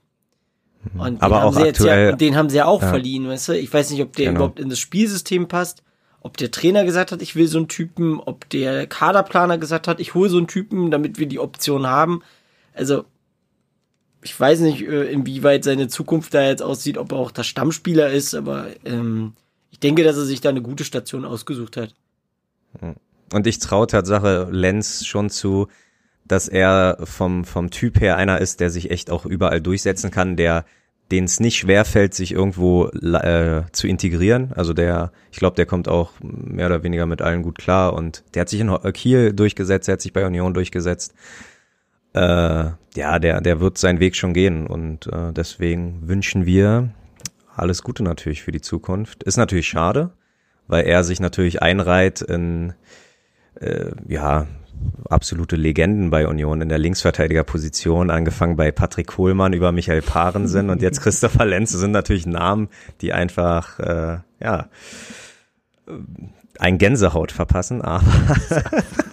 [0.94, 1.00] Mhm.
[1.00, 2.90] Und aber auch aktuell, ja, den haben sie ja auch ja.
[2.90, 3.58] verliehen, weißt du?
[3.58, 4.40] Ich weiß nicht, ob der genau.
[4.40, 5.84] überhaupt in das Spielsystem passt,
[6.22, 10.00] ob der Trainer gesagt hat, ich will so einen Typen, ob der Kaderplaner gesagt hat,
[10.00, 12.22] ich hole so einen Typen, damit wir die Option haben.
[12.74, 13.06] Also,
[14.22, 18.10] ich weiß nicht, äh, inwieweit seine Zukunft da jetzt aussieht, ob er auch der Stammspieler
[18.12, 19.34] ist, aber ähm,
[19.72, 21.96] ich denke, dass er sich da eine gute Station ausgesucht hat.
[23.32, 25.68] Und ich traue Tatsache Lenz schon zu,
[26.26, 30.36] dass er vom, vom Typ her einer ist, der sich echt auch überall durchsetzen kann,
[30.36, 30.66] der
[31.12, 34.54] denen es nicht schwerfällt, sich irgendwo äh, zu integrieren.
[34.54, 38.24] Also der, ich glaube, der kommt auch mehr oder weniger mit allen gut klar und
[38.34, 41.16] der hat sich in Kiel durchgesetzt, der hat sich bei Union durchgesetzt.
[42.14, 46.90] Äh, ja, der, der wird seinen Weg schon gehen und äh, deswegen wünschen wir
[47.56, 49.24] alles Gute natürlich für die Zukunft.
[49.24, 50.12] Ist natürlich schade,
[50.68, 52.74] weil er sich natürlich einreiht in
[53.60, 54.48] äh, ja
[55.10, 60.82] absolute Legenden bei Union in der Linksverteidigerposition, angefangen bei Patrick Kohlmann über Michael Parensen und
[60.82, 62.70] jetzt Christopher Lenz sind natürlich Namen,
[63.02, 64.70] die einfach, äh, ja,
[66.60, 68.06] ein Gänsehaut verpassen, aber.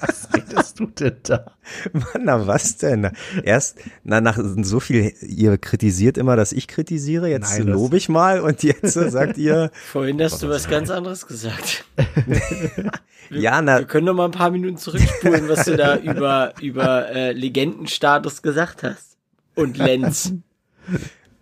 [0.00, 1.46] was redest du denn da?
[1.92, 3.10] Mann, na was denn?
[3.42, 8.08] Erst, na, nach so viel, ihr kritisiert immer, dass ich kritisiere, jetzt Nein, lobe ich
[8.08, 9.70] mal und jetzt sagt ihr.
[9.92, 11.84] Vorhin hast du was ganz anderes gesagt.
[12.26, 13.78] wir, ja, na.
[13.78, 18.42] Wir können doch mal ein paar Minuten zurückspulen, was du da über, über äh, Legendenstatus
[18.42, 19.16] gesagt hast.
[19.54, 20.34] Und Lenz.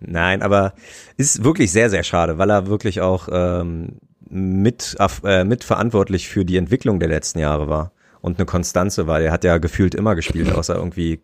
[0.00, 0.74] Nein, aber
[1.16, 3.98] ist wirklich sehr, sehr schade, weil er wirklich auch ähm,
[4.34, 9.20] mit, äh, mitverantwortlich für die Entwicklung der letzten Jahre war und eine Konstanze war.
[9.20, 11.20] Er hat ja gefühlt immer gespielt, außer irgendwie.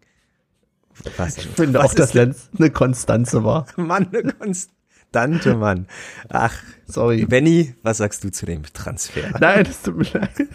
[1.17, 3.67] Was, ich finde was auch, dass Lenz eine Konstanze war.
[3.77, 5.87] Mann, eine Konstante, Mann.
[6.29, 6.55] Ach,
[6.87, 7.25] sorry.
[7.25, 9.39] Benny, was sagst du zu dem Transfer?
[9.41, 10.49] Nein, es tut mir leid.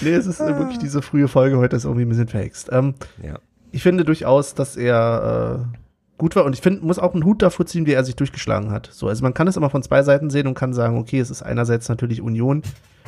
[0.00, 0.46] nee, es ist ah.
[0.58, 2.70] wirklich diese frühe Folge heute ist irgendwie ein bisschen verhext.
[2.72, 3.38] Ähm, ja.
[3.70, 5.76] Ich finde durchaus, dass er äh,
[6.18, 6.44] gut war.
[6.44, 8.88] Und ich finde, muss auch einen Hut davor ziehen, wie er sich durchgeschlagen hat.
[8.92, 11.30] So, also man kann es immer von zwei Seiten sehen und kann sagen, okay, es
[11.30, 12.62] ist einerseits natürlich Union,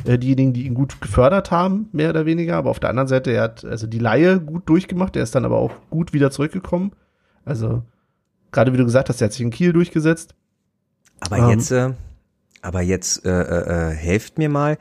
[0.05, 3.31] äh, diejenigen, die ihn gut gefördert haben, mehr oder weniger, aber auf der anderen Seite,
[3.31, 6.93] er hat also die Laie gut durchgemacht, er ist dann aber auch gut wieder zurückgekommen.
[7.45, 7.83] Also,
[8.53, 10.35] gerade wie du gesagt hast, er hat sich in Kiel durchgesetzt.
[11.21, 11.93] Aber ähm, jetzt, äh,
[12.63, 14.79] aber jetzt äh, äh, äh helft mir mal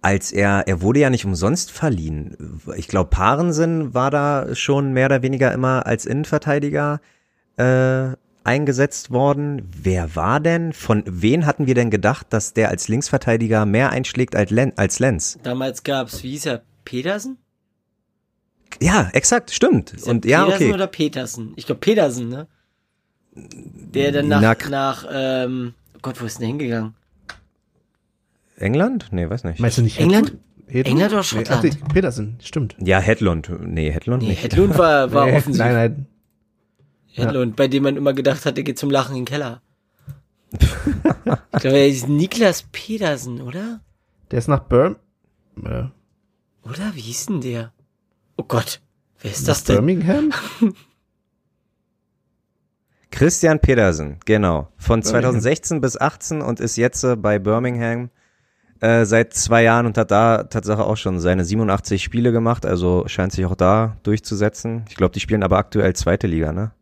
[0.00, 2.60] als er, er wurde ja nicht umsonst verliehen.
[2.76, 7.00] Ich glaube, Parensen war da schon mehr oder weniger immer als Innenverteidiger
[7.58, 9.68] äh, eingesetzt worden.
[9.70, 10.72] Wer war denn?
[10.72, 14.98] Von wen hatten wir denn gedacht, dass der als Linksverteidiger mehr einschlägt als, Len als
[14.98, 15.38] Lenz?
[15.42, 17.36] Damals gab's, wie hieß er, Petersen?
[18.80, 19.94] Ja, exakt, stimmt.
[20.04, 20.74] Und ja, Petersen okay.
[20.74, 21.52] oder Petersen?
[21.56, 22.46] Ich glaube Petersen, ne?
[23.34, 26.94] Der dann nach, nach, nach ähm, oh Gott, wo ist denn der hingegangen?
[28.56, 29.08] England?
[29.10, 29.60] Nee, weiß nicht.
[29.60, 30.36] Meinst du nicht England?
[30.66, 30.88] Hedlund?
[30.88, 31.64] England oder Schottland?
[31.64, 32.76] Nee, ach, Petersen, stimmt.
[32.78, 33.50] Ja, Hedlund.
[33.60, 34.42] Nee, Hedlund nee, nicht.
[34.42, 35.62] Hedlund war, war nee, offensiv.
[35.62, 36.06] Nein, nein.
[37.18, 37.56] Hedlund, ja.
[37.56, 39.62] bei dem man immer gedacht hat, der geht zum Lachen in den Keller.
[40.52, 43.80] ich glaube, er ist Niklas Pedersen, oder?
[44.30, 44.96] Der ist nach Birm.
[45.64, 45.84] Äh.
[46.64, 46.94] Oder?
[46.94, 47.72] Wie hieß denn der?
[48.36, 48.80] Oh Gott,
[49.20, 49.76] wer ist nach das denn?
[49.76, 50.32] Birmingham?
[53.10, 54.68] Christian Pedersen, genau.
[54.76, 55.22] Von Birmingham.
[55.22, 58.10] 2016 bis 18 und ist jetzt äh, bei Birmingham
[58.80, 63.04] äh, seit zwei Jahren und hat da Tatsache auch schon seine 87 Spiele gemacht, also
[63.08, 64.84] scheint sich auch da durchzusetzen.
[64.88, 66.72] Ich glaube, die spielen aber aktuell zweite Liga, ne?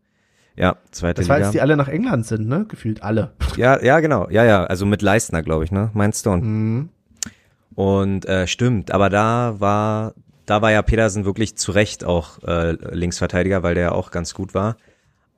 [0.57, 1.35] Ja, zweite das Liga.
[1.35, 2.65] Das war, als die alle nach England sind, ne?
[2.69, 3.33] Gefühlt alle.
[3.57, 4.29] Ja, ja, genau.
[4.31, 4.65] Ja, ja.
[4.65, 5.91] Also mit Leistner, glaube ich, ne?
[5.95, 6.31] Meinst du?
[6.31, 6.89] Mhm.
[7.75, 10.15] Und äh, stimmt, aber da war
[10.47, 14.33] da war ja Pedersen wirklich zu Recht auch äh, Linksverteidiger, weil der ja auch ganz
[14.33, 14.77] gut war.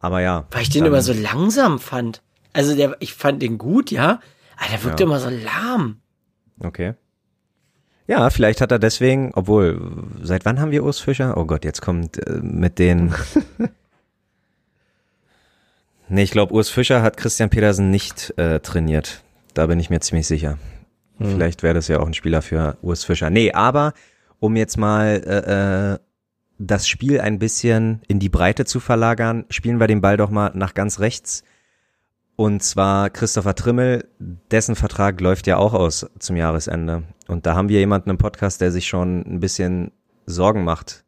[0.01, 0.47] Aber ja.
[0.51, 2.23] Weil ich den dann- immer so langsam fand.
[2.53, 4.21] Also der, ich fand den gut, ja,
[4.57, 5.09] aber der wirkte Ja.
[5.09, 6.01] immer so lahm.
[6.61, 6.95] Okay.
[8.07, 9.81] Ja, vielleicht hat er deswegen, obwohl,
[10.23, 11.37] seit wann haben wir Urs Fischer?
[11.37, 13.15] Oh Gott, jetzt kommt äh, mit den.
[16.09, 19.23] nee, ich glaube, Urs Fischer hat Christian Pedersen nicht äh, trainiert.
[19.55, 20.59] Da bin ich mir ziemlich sicher.
[21.21, 23.29] Vielleicht wäre das ja auch ein Spieler für Urs Fischer.
[23.29, 23.93] Nee, aber
[24.39, 25.99] um jetzt mal äh, äh,
[26.59, 30.53] das Spiel ein bisschen in die Breite zu verlagern, spielen wir den Ball doch mal
[30.55, 31.43] nach ganz rechts.
[32.37, 37.03] Und zwar Christopher Trimmel, dessen Vertrag läuft ja auch aus zum Jahresende.
[37.27, 39.91] Und da haben wir jemanden im Podcast, der sich schon ein bisschen
[40.25, 41.05] Sorgen macht,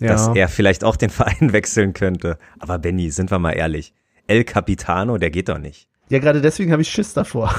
[0.00, 2.38] dass er vielleicht auch den Verein wechseln könnte.
[2.60, 3.92] Aber Benny, sind wir mal ehrlich,
[4.28, 5.88] El Capitano, der geht doch nicht.
[6.08, 7.52] ja, gerade deswegen habe ich Schiss davor.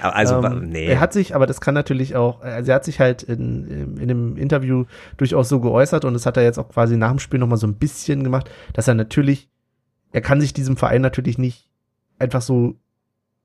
[0.00, 0.86] Also, Ähm, nee.
[0.86, 4.02] Er hat sich, aber das kann natürlich auch, also er hat sich halt in, in,
[4.02, 4.84] einem Interview
[5.16, 7.66] durchaus so geäußert und das hat er jetzt auch quasi nach dem Spiel nochmal so
[7.66, 9.48] ein bisschen gemacht, dass er natürlich,
[10.12, 11.70] er kann sich diesem Verein natürlich nicht
[12.18, 12.74] einfach so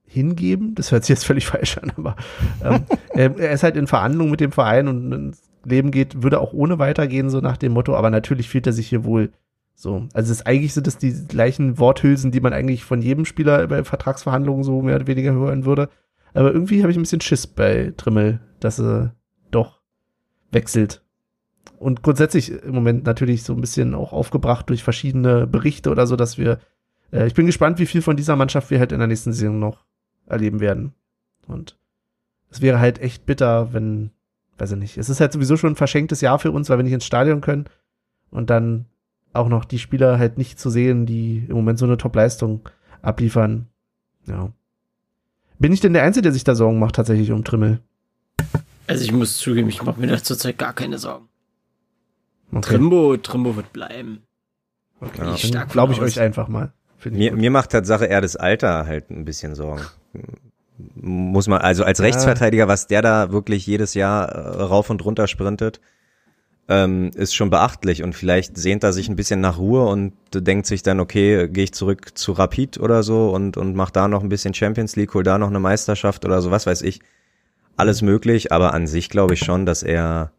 [0.06, 0.76] hingeben.
[0.76, 2.16] Das hört sich jetzt völlig falsch an, aber
[2.64, 6.54] ähm, er, er ist halt in Verhandlungen mit dem Verein und Leben geht, würde auch
[6.54, 9.32] ohne weitergehen, so nach dem Motto, aber natürlich fühlt er sich hier wohl
[9.76, 10.08] so.
[10.14, 13.84] Also es, eigentlich sind es die gleichen Worthülsen, die man eigentlich von jedem Spieler bei
[13.84, 15.90] Vertragsverhandlungen so mehr oder weniger hören würde.
[16.34, 19.16] Aber irgendwie habe ich ein bisschen Schiss bei Trimmel, dass er
[19.50, 19.82] doch
[20.52, 21.02] wechselt.
[21.78, 26.16] Und grundsätzlich im Moment natürlich so ein bisschen auch aufgebracht durch verschiedene Berichte oder so,
[26.16, 26.60] dass wir,
[27.12, 29.60] äh, ich bin gespannt, wie viel von dieser Mannschaft wir halt in der nächsten Saison
[29.60, 29.84] noch
[30.28, 30.94] erleben werden.
[31.48, 31.78] Und
[32.52, 34.12] es wäre halt echt bitter, wenn,
[34.60, 36.84] weiß ich nicht, es ist halt sowieso schon ein verschenktes Jahr für uns, weil wir
[36.84, 37.66] nicht ins Stadion können
[38.30, 38.86] und dann
[39.34, 42.68] auch noch die Spieler halt nicht zu sehen, die im Moment so eine Top-Leistung
[43.02, 43.68] abliefern.
[44.28, 44.52] Ja.
[45.60, 47.80] Bin ich denn der Einzige, der sich da Sorgen macht, tatsächlich um Trimmel?
[48.88, 51.28] Also ich muss zugeben, ich mache mir da zurzeit gar keine Sorgen.
[52.52, 52.62] Okay.
[52.62, 54.24] Trimbo, Trimbo wird bleiben.
[55.00, 55.22] okay.
[55.26, 55.36] Ja.
[55.36, 56.06] Ich Glaube ich aus.
[56.06, 56.74] euch einfach mal.
[57.06, 59.84] Mir, mir macht Tatsache eher das Alter halt ein bisschen Sorgen.
[60.96, 65.28] Muss man, also als Rechtsverteidiger, was der da wirklich jedes Jahr äh, rauf und runter
[65.28, 65.80] sprintet,
[66.68, 70.66] ähm, ist schon beachtlich und vielleicht sehnt er sich ein bisschen nach Ruhe und denkt
[70.66, 74.24] sich dann, okay, gehe ich zurück zu Rapid oder so und, und mach da noch
[74.24, 77.02] ein bisschen Champions League, hol da noch eine Meisterschaft oder so, was weiß ich.
[77.76, 80.32] Alles möglich, aber an sich glaube ich schon, dass er,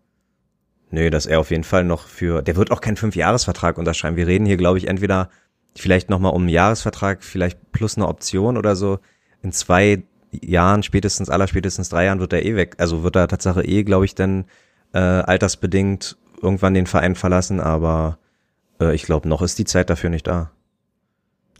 [0.90, 4.16] nö, dass er auf jeden Fall noch für, der wird auch keinen Fünfjahresvertrag unterschreiben.
[4.16, 5.28] Wir reden hier, glaube ich, entweder
[5.76, 9.00] vielleicht nochmal um einen Jahresvertrag, vielleicht plus eine Option oder so.
[9.42, 10.04] In zwei
[10.40, 12.76] Jahren, spätestens, aller spätestens drei Jahren wird er eh weg.
[12.78, 14.44] Also wird er Tatsache eh, glaube ich, dann
[14.92, 18.18] äh, altersbedingt irgendwann den Verein verlassen, aber
[18.80, 20.50] äh, ich glaube, noch ist die Zeit dafür nicht da.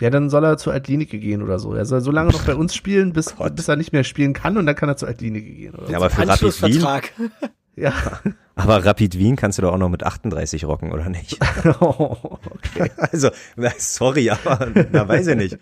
[0.01, 1.75] Ja, dann soll er zur Altlinike gehen oder so.
[1.75, 3.55] Er soll so lange noch bei uns spielen, bis, Gott.
[3.55, 5.75] bis er nicht mehr spielen kann und dann kann er zur Altlinike gehen.
[5.75, 6.89] Oder Ja, aber für Rapid Wien, so.
[7.77, 7.93] ja.
[8.57, 11.39] aber Rapid Wien kannst du doch auch noch mit 38 rocken, oder nicht?
[11.65, 12.91] okay.
[12.97, 15.59] Also, na, sorry, aber da weiß ich nicht.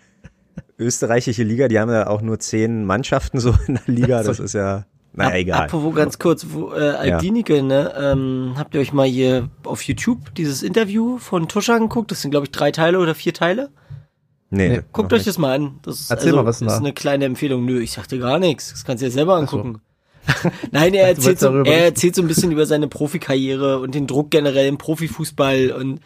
[0.79, 4.53] Österreichische Liga, die haben ja auch nur zehn Mannschaften so in der Liga, das ist
[4.53, 5.63] ja, naja, egal.
[5.63, 10.33] Apropos ganz kurz, wo, äh, Aldinike, ne, ähm, habt ihr euch mal hier auf YouTube
[10.35, 12.11] dieses Interview von Tuscha angeguckt?
[12.11, 13.69] Das sind, glaube ich, drei Teile oder vier Teile.
[14.49, 15.21] Nee, Nee, Guckt nicht.
[15.21, 15.79] euch das mal an.
[15.83, 16.79] Das ist, Erzähl also, mal, was denn ist da?
[16.79, 17.63] eine kleine Empfehlung.
[17.65, 18.71] Nö, ich sagte gar nichts.
[18.71, 19.81] Das kannst du dir selber angucken.
[20.71, 24.29] Nein, er erzählt, so, er erzählt so ein bisschen über seine Profikarriere und den Druck
[24.29, 25.99] generell im Profifußball und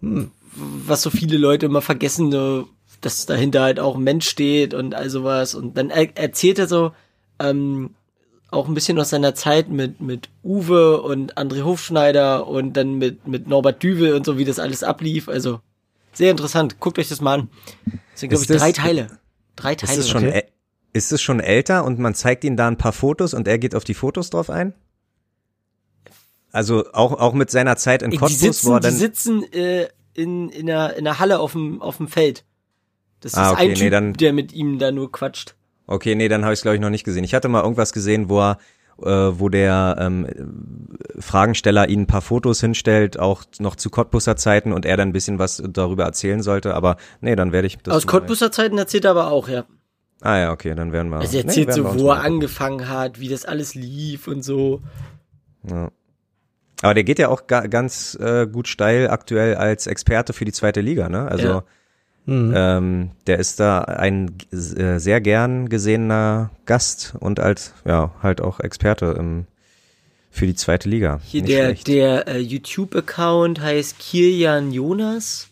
[0.00, 0.30] Hm.
[0.54, 2.68] was so viele Leute immer vergessen, so,
[3.00, 5.54] dass dahinter halt auch ein Mensch steht und all sowas.
[5.54, 6.92] Und dann er erzählt er so
[7.38, 7.90] ähm,
[8.50, 13.26] auch ein bisschen aus seiner Zeit mit, mit Uwe und André Hofschneider und dann mit,
[13.26, 15.28] mit Norbert Düvel und so, wie das alles ablief.
[15.28, 15.60] Also
[16.12, 16.80] sehr interessant.
[16.80, 17.48] Guckt euch das mal an.
[18.12, 19.18] Das sind, glaube ich, das- drei Teile.
[19.56, 19.92] Drei Teile.
[19.92, 20.44] Ist es schon, Okay.
[20.92, 23.74] ist es schon älter und man zeigt ihm da ein paar Fotos und er geht
[23.74, 24.74] auf die Fotos drauf ein?
[26.52, 29.52] Also auch, auch mit seiner Zeit in die Cottbus, sitzen, wo er die dann, sitzen
[29.52, 32.44] äh, in, in, der, in der Halle auf dem, auf dem Feld.
[33.20, 35.54] Das ist Ah, okay, ein nee, Typ, dann- der mit ihm da nur quatscht.
[35.90, 37.24] Okay, nee, dann habe ich es glaube ich noch nicht gesehen.
[37.24, 38.58] Ich hatte mal irgendwas gesehen, wo er,
[39.02, 40.26] äh, wo der ähm,
[41.18, 45.12] Fragensteller ihn ein paar Fotos hinstellt, auch noch zu Cottbuser Zeiten und er dann ein
[45.12, 49.04] bisschen was darüber erzählen sollte, aber nee, dann werde ich das Aus Cottbuser Zeiten erzählt
[49.04, 49.64] er aber auch, ja.
[50.22, 51.18] Ah ja, okay, dann werden wir.
[51.18, 54.42] Also er nee, erzählt wir so, wo er angefangen hat, wie das alles lief und
[54.42, 54.82] so.
[55.68, 55.90] Ja.
[56.82, 60.52] Aber der geht ja auch ga, ganz äh, gut steil aktuell als Experte für die
[60.52, 61.26] zweite Liga, ne?
[61.26, 61.64] Also Ja.
[62.26, 62.52] Hm.
[62.54, 68.60] ähm, der ist da ein äh, sehr gern gesehener Gast und als ja halt auch
[68.60, 69.46] Experte im,
[70.30, 71.20] für die zweite Liga.
[71.24, 71.88] Hier Nicht der, schlecht.
[71.88, 75.48] der äh, YouTube-Account heißt Kilian Jonas.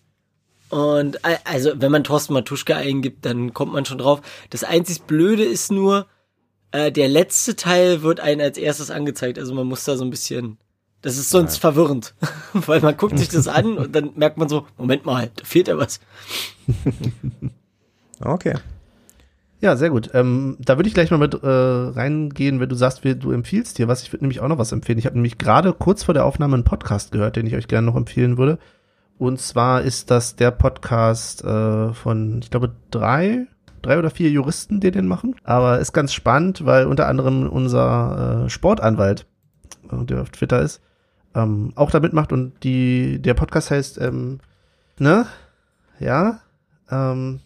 [0.68, 4.20] Und äh, also, wenn man Thorsten Matuschka eingibt, dann kommt man schon drauf.
[4.50, 6.06] Das einzig Blöde ist nur,
[6.72, 9.38] äh, der letzte Teil wird einem als erstes angezeigt.
[9.38, 10.58] Also man muss da so ein bisschen
[11.02, 12.14] Das ist sonst verwirrend,
[12.52, 15.68] weil man guckt sich das an und dann merkt man so, Moment mal, da fehlt
[15.68, 16.00] ja was.
[18.20, 18.54] Okay.
[19.60, 20.10] Ja, sehr gut.
[20.14, 23.78] Ähm, da würde ich gleich mal mit äh, reingehen, wenn du sagst, wie, du empfiehlst
[23.78, 24.02] dir was.
[24.02, 24.98] Ich würde nämlich auch noch was empfehlen.
[24.98, 27.86] Ich habe nämlich gerade kurz vor der Aufnahme einen Podcast gehört, den ich euch gerne
[27.86, 28.58] noch empfehlen würde.
[29.18, 33.46] Und zwar ist das der Podcast äh, von, ich glaube, drei,
[33.82, 35.34] drei oder vier Juristen, die den machen.
[35.42, 39.26] Aber ist ganz spannend, weil unter anderem unser äh, Sportanwalt,
[39.90, 40.80] äh, der auf Twitter ist,
[41.38, 44.40] ähm, auch da mitmacht und die, der Podcast heißt, ähm,
[44.98, 45.26] ne?
[46.00, 46.40] Ja,
[46.90, 47.40] ähm,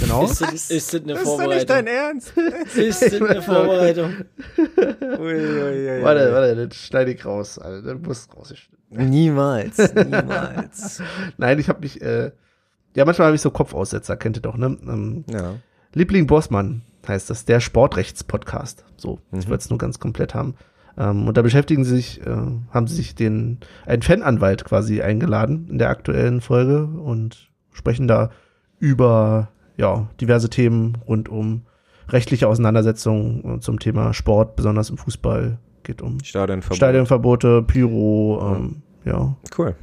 [0.00, 0.24] genau.
[0.24, 1.86] Ist, das- ist das eine Das ist doch nicht dein Vorbereitung?
[1.86, 2.32] Ernst.
[2.76, 4.12] Ist das eine Vorbereitung?
[4.58, 5.62] Ui, ui,
[5.98, 6.32] ui, Warte, ui.
[6.32, 7.58] warte, das schneide ich raus.
[7.58, 8.54] Alter, das muss raus.
[8.90, 11.02] Niemals, niemals.
[11.38, 12.30] Nein, ich habe mich, äh,
[12.94, 14.76] ja, manchmal habe ich so Kopfaussetzer, kennt ihr doch, ne?
[14.86, 15.54] Ähm, ja.
[15.92, 18.84] Liebling Bossmann heißt das, der Sportrechtspodcast.
[18.96, 19.50] So, ich Mhm.
[19.50, 20.54] wollte es nur ganz komplett haben.
[20.98, 22.36] Ähm, und da beschäftigen sie sich, äh,
[22.70, 28.30] haben sie sich den, einen Fananwalt quasi eingeladen in der aktuellen Folge und sprechen da
[28.78, 31.62] über, ja, diverse Themen rund um
[32.08, 35.58] rechtliche Auseinandersetzungen äh, zum Thema Sport, besonders im Fußball.
[35.82, 36.76] Geht um Stadionverbot.
[36.76, 39.74] Stadionverbote, Pyro, ähm, ja, Cool.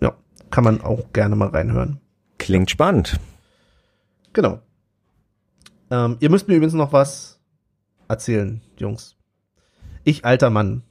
[0.00, 0.14] ja,
[0.50, 2.00] kann man auch gerne mal reinhören.
[2.38, 3.18] Klingt spannend.
[4.32, 4.60] Genau.
[5.90, 7.38] Ähm, ihr müsst mir übrigens noch was
[8.08, 9.16] erzählen, Jungs.
[10.04, 10.82] Ich, alter Mann,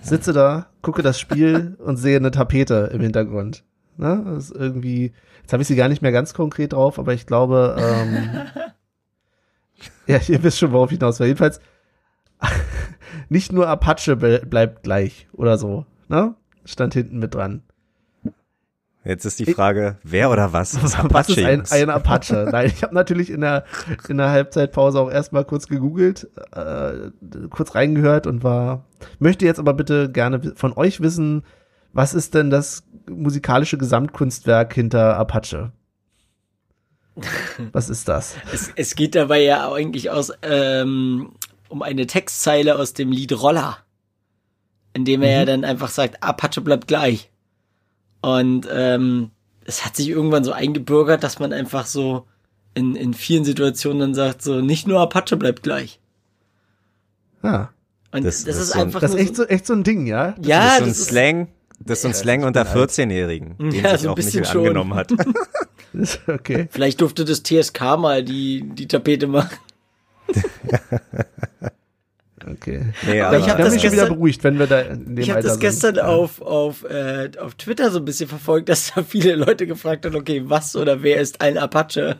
[0.00, 3.64] sitze da, gucke das Spiel und sehe eine Tapete im Hintergrund.
[3.96, 4.22] Ne?
[4.26, 7.26] Das ist irgendwie, jetzt habe ich sie gar nicht mehr ganz konkret drauf, aber ich
[7.26, 8.40] glaube, ähm,
[10.06, 11.28] ja, ihr wisst schon, worauf ich hinaus will.
[11.28, 11.60] Jedenfalls,
[13.28, 16.34] nicht nur Apache ble bleibt gleich oder so, ne?
[16.64, 17.62] Stand hinten mit dran.
[19.04, 21.32] Jetzt ist die Frage, wer oder was ist Was Apache?
[21.32, 22.48] ist ein, ein Apache?
[22.52, 23.64] Nein, ich habe natürlich in der,
[24.08, 27.10] in der Halbzeitpause auch erstmal kurz gegoogelt, äh,
[27.48, 28.84] kurz reingehört und war,
[29.18, 31.44] möchte jetzt aber bitte gerne von euch wissen,
[31.92, 35.72] was ist denn das musikalische Gesamtkunstwerk hinter Apache?
[37.72, 38.36] Was ist das?
[38.52, 41.32] Es, es geht dabei ja eigentlich aus, ähm,
[41.68, 43.78] um eine Textzeile aus dem Lied Roller,
[44.94, 47.29] in dem er ja dann einfach sagt, Apache bleibt gleich.
[48.22, 49.30] Und ähm,
[49.64, 52.26] es hat sich irgendwann so eingebürgert, dass man einfach so
[52.74, 55.98] in, in vielen Situationen dann sagt, so nicht nur Apache bleibt gleich.
[57.42, 57.70] Ja,
[58.12, 59.82] Und Das- das, das ist so ein- einfach das ist echt so, echt so ein
[59.84, 60.34] Ding, ja?
[60.40, 61.48] so, ja, das ist so ein das ist, Slang,
[61.80, 62.90] das ist so ein Ja, Slang unter bin alt.
[62.90, 64.60] 14-Jährigen, den Ja, sich so ein auch bisschen Michel schon.
[64.66, 65.12] angenommen hat.
[66.28, 66.68] Okay.
[66.70, 69.56] Vielleicht durfte das TSK mal die, die Tapete machen.
[72.52, 72.86] Okay.
[73.06, 75.18] Nee, Aber ich hab bin das mich schon wieder beruhigt, wenn wir da in dem
[75.18, 75.60] Ich habe das sind.
[75.60, 76.06] gestern Ja.
[76.06, 80.16] auf, auf, äh, auf Twitter so ein bisschen verfolgt, dass da viele Leute gefragt haben,
[80.16, 82.16] okay, was oder wer ist ein Apache?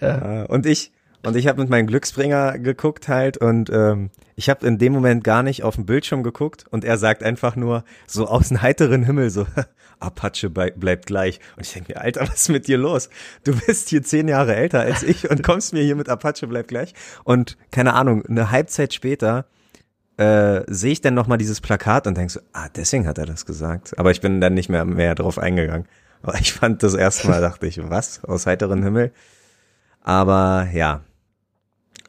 [0.00, 0.90] Ja, und ich
[1.24, 5.22] und ich habe mit meinem Glücksbringer geguckt halt und ähm, ich habe in dem Moment
[5.22, 9.04] gar nicht auf den Bildschirm geguckt und er sagt einfach nur so aus dem heiteren
[9.04, 9.46] Himmel so
[10.00, 11.38] Apache bleibt gleich.
[11.56, 13.08] Und ich denke mir Alter was ist mit dir los?
[13.44, 16.68] Du bist hier zehn Jahre älter als ich und kommst mir hier mit Apache bleibt
[16.68, 16.92] gleich.
[17.22, 19.46] Und keine Ahnung eine Halbzeit später
[20.16, 23.26] äh, sehe ich dann noch mal dieses Plakat und denk so ah deswegen hat er
[23.26, 23.96] das gesagt.
[23.96, 25.86] Aber ich bin dann nicht mehr mehr drauf eingegangen.
[26.22, 28.24] Aber ich fand das erste Mal dachte ich was?
[28.24, 29.12] Aus heiteren Himmel?
[30.02, 31.02] Aber ja.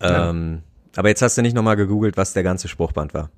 [0.03, 0.29] Ja.
[0.29, 0.61] Ähm,
[0.95, 3.29] aber jetzt hast du nicht nochmal gegoogelt, was der ganze Spruchband war.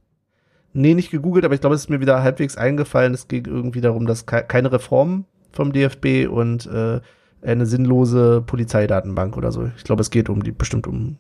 [0.74, 3.14] Nee, nicht gegoogelt, aber ich glaube, es ist mir wieder halbwegs eingefallen.
[3.14, 7.00] Es ging irgendwie darum, dass ke keine Reform vom DFB und äh,
[7.42, 9.70] eine sinnlose Polizeidatenbank oder so.
[9.78, 11.18] Ich glaube, es geht um die bestimmt um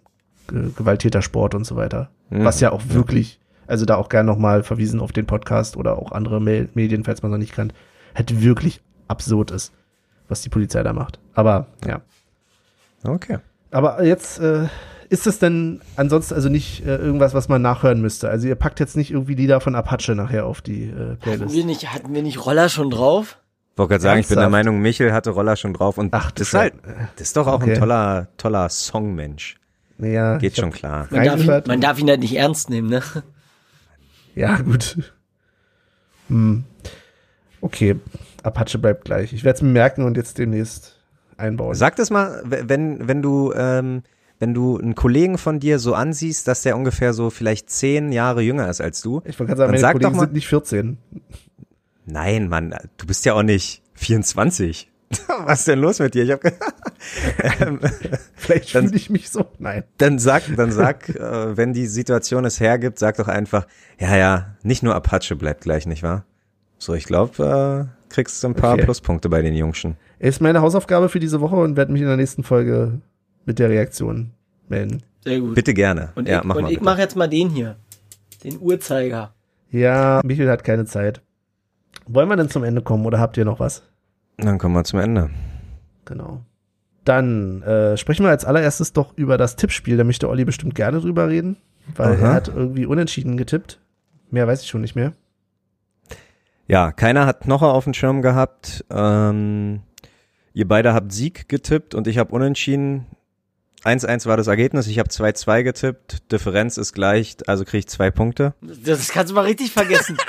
[0.49, 2.09] Ge Gewalttätersport und so weiter.
[2.29, 2.43] Hm.
[2.43, 6.11] Was ja auch wirklich, also da auch gern nochmal verwiesen auf den Podcast oder auch
[6.11, 7.73] andere Me Medien, falls man es noch nicht kennt,
[8.13, 9.73] halt wirklich absurd ist,
[10.27, 11.19] was die Polizei da macht.
[11.33, 12.01] Aber ja.
[13.03, 13.37] Okay.
[13.71, 14.67] Aber jetzt äh,
[15.09, 18.29] ist es denn ansonsten also nicht äh, irgendwas, was man nachhören müsste?
[18.29, 21.55] Also ihr packt jetzt nicht irgendwie Lieder von Apache nachher auf die äh, Hatten Playlist.
[21.55, 23.37] wir nicht, hatten wir nicht Roller schon drauf?
[23.77, 24.49] Wollte gerade sagen, ich bin der?
[24.49, 26.73] Meinung, Michel hatte Roller schon drauf und Ach, das ist halt,
[27.17, 27.73] das ist doch auch Okay.
[27.73, 29.57] ein toller, toller Songmensch.
[29.97, 31.07] Naja, Geht ich schon klar.
[31.09, 33.01] Man darf, ihn, man darf ihn halt nicht ernst nehmen, ne?
[34.33, 34.97] Ja, gut.
[36.27, 36.63] Hm.
[37.61, 37.95] Okay,
[38.43, 39.33] Apache bleibt gleich.
[39.33, 40.99] Ich werde es mir merken und jetzt demnächst
[41.37, 41.75] einbauen.
[41.75, 44.03] Sag das mal, wenn, wenn du, ähm,
[44.39, 48.41] wenn du einen Kollegen von dir so ansiehst, dass der ungefähr so vielleicht zehn Jahre
[48.41, 49.21] jünger ist als du.
[49.25, 50.97] ich wollte gerade sagen, Dann meine sag Kollegen doch mal- sind nicht 14.
[52.05, 54.91] Nein, Mann, du bist ja auch nicht 24.
[55.45, 56.23] Was ist denn los mit dir?
[56.23, 56.43] Ich hab,
[57.61, 57.79] ähm,
[58.35, 59.45] Vielleicht fühle ich mich so.
[59.59, 59.83] Nein.
[59.97, 63.67] dann sag, dann sag, äh, wenn die Situation es hergibt, sag doch einfach,
[63.99, 66.25] ja, ja, nicht nur Apache bleibt gleich, nicht wahr?
[66.77, 68.83] So, ich glaube, äh, kriegst du ein paar Okay.
[68.83, 69.95] Pluspunkte bei den Jungschen.
[70.19, 72.99] Ist meine Hausaufgabe für diese Woche und werde mich in der nächsten Folge
[73.45, 74.31] mit der Reaktion
[74.67, 75.03] melden.
[75.23, 75.55] Sehr gut.
[75.55, 76.11] Bitte gerne.
[76.15, 77.77] Und ja, ich, mach und mal ich mache jetzt mal den hier.
[78.43, 79.33] Den Uhrzeiger.
[79.71, 81.21] Ja, Michael hat keine Zeit.
[82.07, 83.83] Wollen wir denn zum Ende kommen oder habt ihr noch was?
[84.37, 85.29] Dann kommen wir zum Ende.
[86.05, 86.41] Genau.
[87.03, 89.97] Dann äh, sprechen wir als allererstes doch über das Tippspiel.
[89.97, 91.57] Da möchte Olli bestimmt gerne drüber reden,
[91.95, 92.25] weil Aha.
[92.25, 93.79] er hat irgendwie unentschieden getippt.
[94.31, 95.13] Mehr weiß ich schon nicht mehr.
[96.67, 98.83] Ja, keiner hat Knocher auf dem Schirm gehabt.
[98.89, 99.81] Ähm,
[100.53, 103.05] ihr beide habt Sieg getippt und ich habe unentschieden.
[103.85, 104.87] 1-1 war das Ergebnis.
[104.87, 106.31] Ich habe 2-2 getippt.
[106.31, 108.53] Differenz ist gleich, also kriege ich zwei Punkte.
[108.61, 110.17] Das kannst du mal richtig vergessen.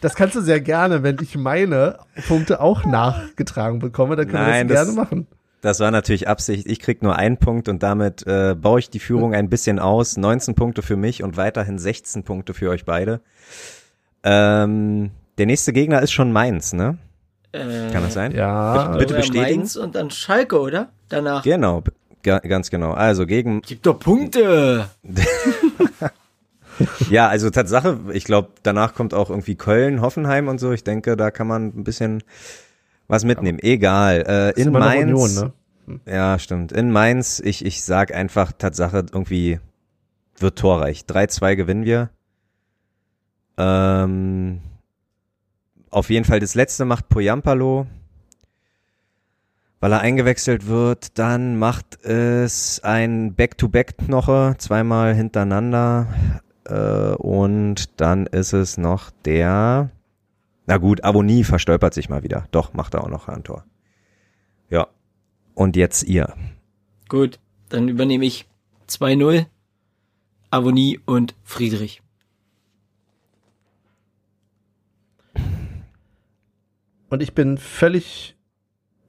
[0.00, 4.68] Das kannst du sehr gerne, wenn ich meine Punkte auch nachgetragen bekomme, dann können Nein,
[4.70, 5.26] wir das das- gerne machen.
[5.60, 6.66] Das war natürlich Absicht.
[6.66, 10.16] Ich krieg nur einen Punkt und damit äh, baue ich die Führung ein bisschen aus.
[10.16, 13.20] 19 Punkte für mich und weiterhin 16 Punkte für euch beide.
[14.22, 16.96] Ähm, der nächste Gegner ist schon Mainz, ne?
[17.52, 18.32] Äh, Kann das sein?
[18.32, 19.58] Ja, Bitte bestätigen.
[19.58, 20.88] Mainz und dann Schalke, oder?
[21.10, 21.42] Danach.
[21.42, 21.89] Genau, b-
[22.22, 22.92] ga, ganz genau.
[22.92, 24.90] Also gegen, Gib doch Punkte.
[27.10, 30.72] ja, also Tatsache, ich glaube, danach kommt auch irgendwie Köln, Hoffenheim und so.
[30.72, 32.22] Ich denke, da kann man ein bisschen
[33.08, 33.58] was mitnehmen.
[33.60, 34.52] Egal.
[34.56, 35.04] Äh, in Mainz.
[35.04, 35.52] Union,
[35.86, 36.00] ne?
[36.06, 36.72] Ja, stimmt.
[36.72, 39.58] In Mainz, ich, ich sag einfach, Tatsache, irgendwie
[40.38, 41.04] wird torreich.
[41.08, 42.10] 3-2 gewinnen wir.
[43.58, 44.60] Ähm,
[45.90, 47.86] auf jeden Fall das letzte macht Poyampalo,
[49.80, 51.18] weil er eingewechselt wird.
[51.18, 56.06] Dann macht es ein Back-to-Back-Knoche, zweimal hintereinander.
[56.64, 59.90] Äh, und dann ist es noch der,
[60.66, 62.46] na gut, Aboni verstolpert sich mal wieder.
[62.50, 63.64] Doch, macht er auch noch ein Tor.
[64.68, 64.86] Ja.
[65.54, 66.34] Und jetzt ihr.
[67.08, 68.46] Gut, dann übernehme ich
[68.88, 69.46] 2-0.
[70.52, 72.02] Avonie und Friedrich.
[77.08, 78.36] Und ich bin völlig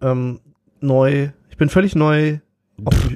[0.01, 0.39] ähm,
[0.83, 2.39] neu, ich bin völlig neu.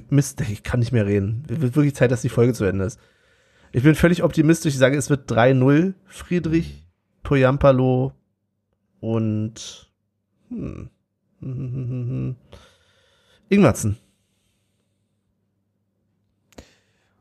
[0.10, 1.44] Mist, ich kann nicht mehr reden.
[1.50, 3.00] Es wird wirklich Zeit, dass die Folge zu Ende ist.
[3.72, 4.74] Ich bin völlig optimistisch.
[4.74, 6.88] Ich sage, es wird 3-0 Friedrich,
[7.24, 8.14] Poyampalo
[9.00, 9.90] und
[10.50, 10.90] hm,
[11.42, 12.36] hm,
[13.50, 13.98] Ingwertsen.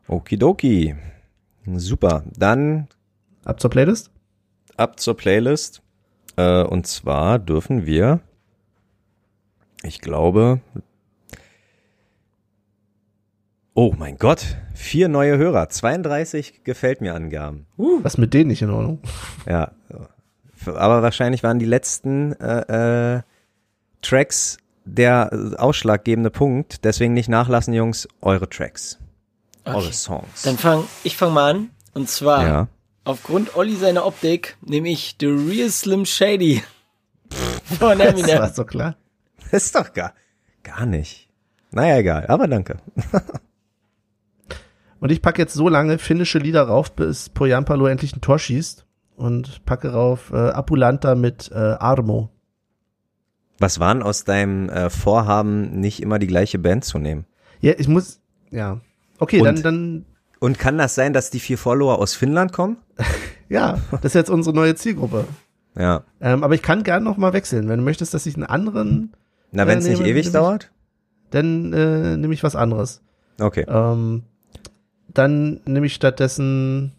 [0.07, 0.95] Okidoki.
[1.77, 2.25] Super.
[2.37, 2.89] Dann
[3.45, 4.11] Ab zur Playlist?
[4.77, 5.83] ab zur Playlist.
[6.37, 8.21] Äh, und zwar dürfen wir,
[9.85, 10.61] ich glaube,
[13.75, 17.67] oh mein Gott, vier neue Hörer, 32 gefällt mir Angaben.
[17.77, 19.01] Was mit denen nicht in Ordnung?
[19.47, 19.73] Ja,
[20.67, 23.23] aber wahrscheinlich waren die letzten äh, äh,
[24.03, 26.85] Tracks der ausschlaggebende Punkt.
[26.85, 28.99] Deswegen nicht nachlassen, Jungs, eure Tracks,
[29.65, 29.93] eure Okay.
[29.93, 30.43] Songs.
[30.43, 31.71] Dann fang, ich fange mal an.
[31.95, 32.69] Und zwar, ja.
[33.05, 36.63] aufgrund Olli seiner Optik, nehme ich The Real Slim Shady.
[37.79, 38.39] Von Das Eminem.
[38.41, 38.97] war so klar.
[39.59, 40.15] Ist doch gar,
[40.65, 41.29] gar nicht.
[41.71, 42.79] Naja, egal, aber danke.
[45.01, 48.85] Und ich packe jetzt so lange finnische Lieder rauf, bis Poyampalo endlich ein Tor schießt.
[49.17, 52.31] Und packe rauf äh, Apulanta mit äh, Armo.
[53.61, 57.25] Was waren aus deinem äh, Vorhaben, nicht immer die gleiche Band zu nehmen?
[57.61, 58.81] Ja, ich muss, ja.
[59.19, 59.47] Okay, Und?
[59.47, 60.07] dann, dann,
[60.41, 62.79] Und kann das sein, dass die vier Follower aus Finnland kommen?
[63.49, 65.27] ja, das ist jetzt unsere neue Zielgruppe.
[65.77, 66.03] Ja.
[66.21, 67.69] Ähm, aber ich kann gern noch mal wechseln.
[67.69, 69.13] Wenn du möchtest, dass ich einen anderen,
[69.55, 70.71] Na, wenn es Äh, nicht ewig dauert?
[71.31, 73.03] dann äh, nehme ich was anderes.
[73.41, 73.65] Okay.
[73.69, 74.23] Ähm,
[75.13, 76.93] dann nehme ich stattdessen,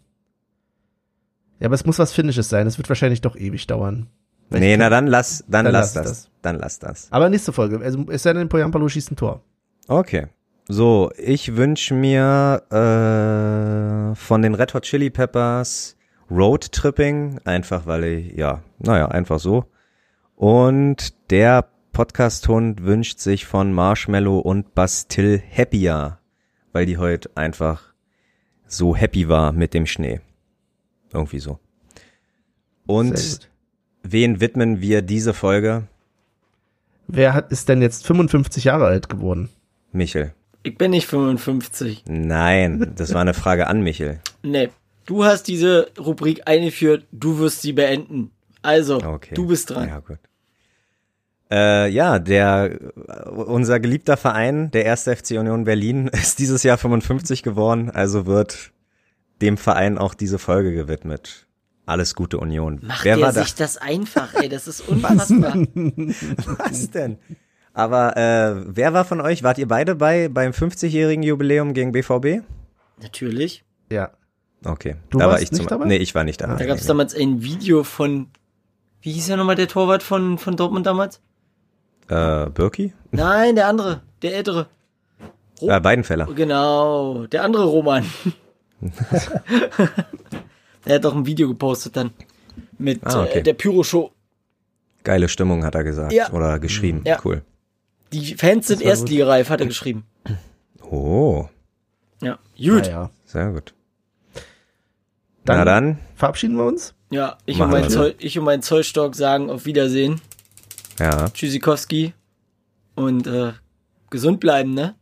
[1.58, 2.66] ja, aber es muss was Finnisches sein.
[2.66, 4.08] Es wird wahrscheinlich doch ewig dauern.
[4.50, 6.04] Nee, na dann lass, dann, Dann lass lass das.
[6.24, 6.30] das.
[6.42, 7.08] Dann lass das.
[7.10, 7.80] Aber nächste Folge.
[7.80, 9.40] Also es sei denn, Poyampalo schießt ein Tor.
[9.88, 10.26] Okay.
[10.68, 15.96] So, ich wünsche mir äh, von den Red Hot Chili Peppers
[16.30, 19.64] Road Tripping, einfach weil ich, ja, naja, einfach so.
[20.34, 21.66] Und der
[22.00, 26.18] Podcast-Hund wünscht sich von Marshmallow und Bastille Happier,
[26.72, 27.94] weil die heute einfach
[28.66, 30.20] so happy war mit dem Schnee.
[31.10, 31.58] Irgendwie so.
[32.84, 33.48] Und
[34.02, 35.84] wen widmen wir diese Folge?
[37.08, 39.48] Wer hat, ist denn jetzt 55 Jahre alt geworden?
[39.90, 40.34] Michel.
[40.64, 42.04] Ich bin nicht 55.
[42.08, 44.20] Nein, das war eine Frage an Michel.
[44.42, 44.68] Nee.
[45.06, 48.32] Du hast diese Rubrik eingeführt, du wirst sie beenden.
[48.60, 49.32] Also, Okay.
[49.34, 49.88] du bist dran.
[49.88, 50.18] Ja, gut.
[51.50, 52.78] Äh, ja, der
[53.34, 58.72] unser geliebter Verein, der erste FC Union Berlin, ist dieses Jahr 55 geworden, also wird
[59.40, 61.46] dem Verein auch diese Folge gewidmet.
[61.84, 62.80] Alles Gute Union.
[62.82, 63.44] Macht Wer der war da?
[63.44, 65.54] sich das einfach, ey, das ist unfassbar.
[66.58, 67.18] Was denn?
[67.72, 69.42] Aber äh, wer war von euch?
[69.42, 72.42] Wart ihr beide bei beim 50-jährigen Jubiläum gegen BVB?
[73.02, 73.64] Natürlich.
[73.92, 74.10] Ja.
[74.64, 75.84] Okay, Du da war warst ich zum nicht dabei?
[75.84, 76.56] Nee, ich war nicht dabei.
[76.56, 78.28] Da gab es damals ein Video von,
[79.02, 81.20] wie hieß ja nochmal der Torwart von, von Dortmund damals?
[82.08, 82.92] Äh, Birki?
[83.10, 84.66] Nein, der andere, der ältere.
[85.60, 86.26] Äh, Weidenfeller.
[86.34, 88.04] Genau, der andere Roman.
[90.84, 92.10] Er hat doch ein Video gepostet dann
[92.78, 93.38] mit Ah, okay.
[93.40, 94.12] äh, der Pyro-Show.
[95.02, 96.12] Geile Stimmung, hat er gesagt.
[96.12, 96.30] Ja.
[96.32, 97.02] Oder geschrieben.
[97.04, 97.18] Ja.
[97.24, 97.42] Cool.
[98.12, 100.04] Die Fans sind erstligareif, hat er geschrieben.
[100.88, 101.48] Oh,
[102.22, 102.82] Ja, gut.
[102.84, 103.10] Naja.
[103.24, 103.74] sehr gut.
[105.44, 106.94] Dann- Na dann, Verabschieden wir uns?
[107.10, 107.88] Ja, ich und, mein.
[107.90, 110.20] Zoll, ich und mein Zollstock sagen auf Wiedersehen.
[110.98, 111.28] Ja.
[111.30, 112.14] Tschüssikowski.
[112.94, 113.52] Und äh,
[114.10, 114.94] gesund bleiben, ne?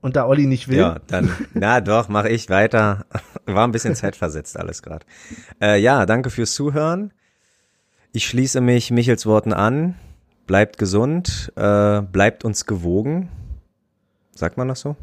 [0.00, 3.06] Und da Olli nicht will, Ja, dann, na doch, mache ich weiter.
[3.46, 5.06] War ein bisschen zeitversetzt alles gerade.
[5.62, 7.12] Äh, ja, danke fürs Zuhören.
[8.12, 9.94] Ich schließe mich Michels Worten an.
[10.46, 13.30] Bleibt gesund, äh, bleibt uns gewogen.
[14.34, 14.94] Sagt man das so?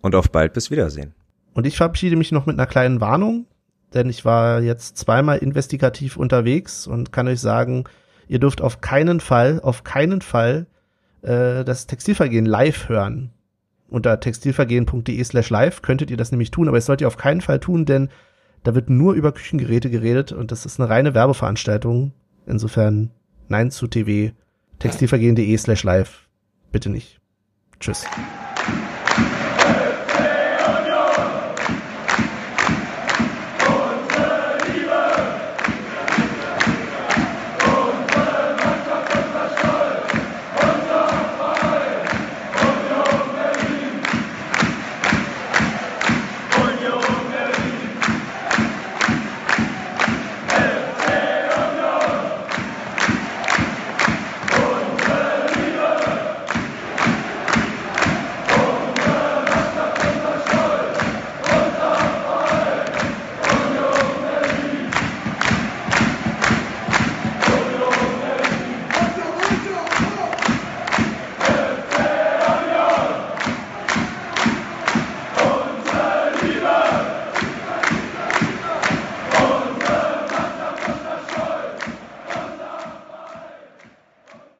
[0.00, 1.14] Und auf bald, bis Wiedersehen.
[1.54, 3.46] Und ich verabschiede mich noch mit einer kleinen Warnung,
[3.94, 7.84] denn ich war jetzt zweimal investigativ unterwegs und kann euch sagen,
[8.32, 10.66] ihr dürft auf keinen Fall, auf keinen Fall
[11.20, 13.30] äh, das Textilvergehen live hören.
[13.88, 17.42] Unter textilvergehen.de slash live könntet ihr das nämlich tun, aber das sollt ihr auf keinen
[17.42, 18.08] Fall tun, denn
[18.62, 22.12] da wird nur über Küchengeräte geredet und das ist eine reine Werbeveranstaltung.
[22.46, 23.10] Insofern
[23.48, 24.34] nein zu TV,
[24.78, 26.26] textilvergehen.de slash live.
[26.70, 27.20] Bitte nicht.
[27.80, 28.06] Tschüss.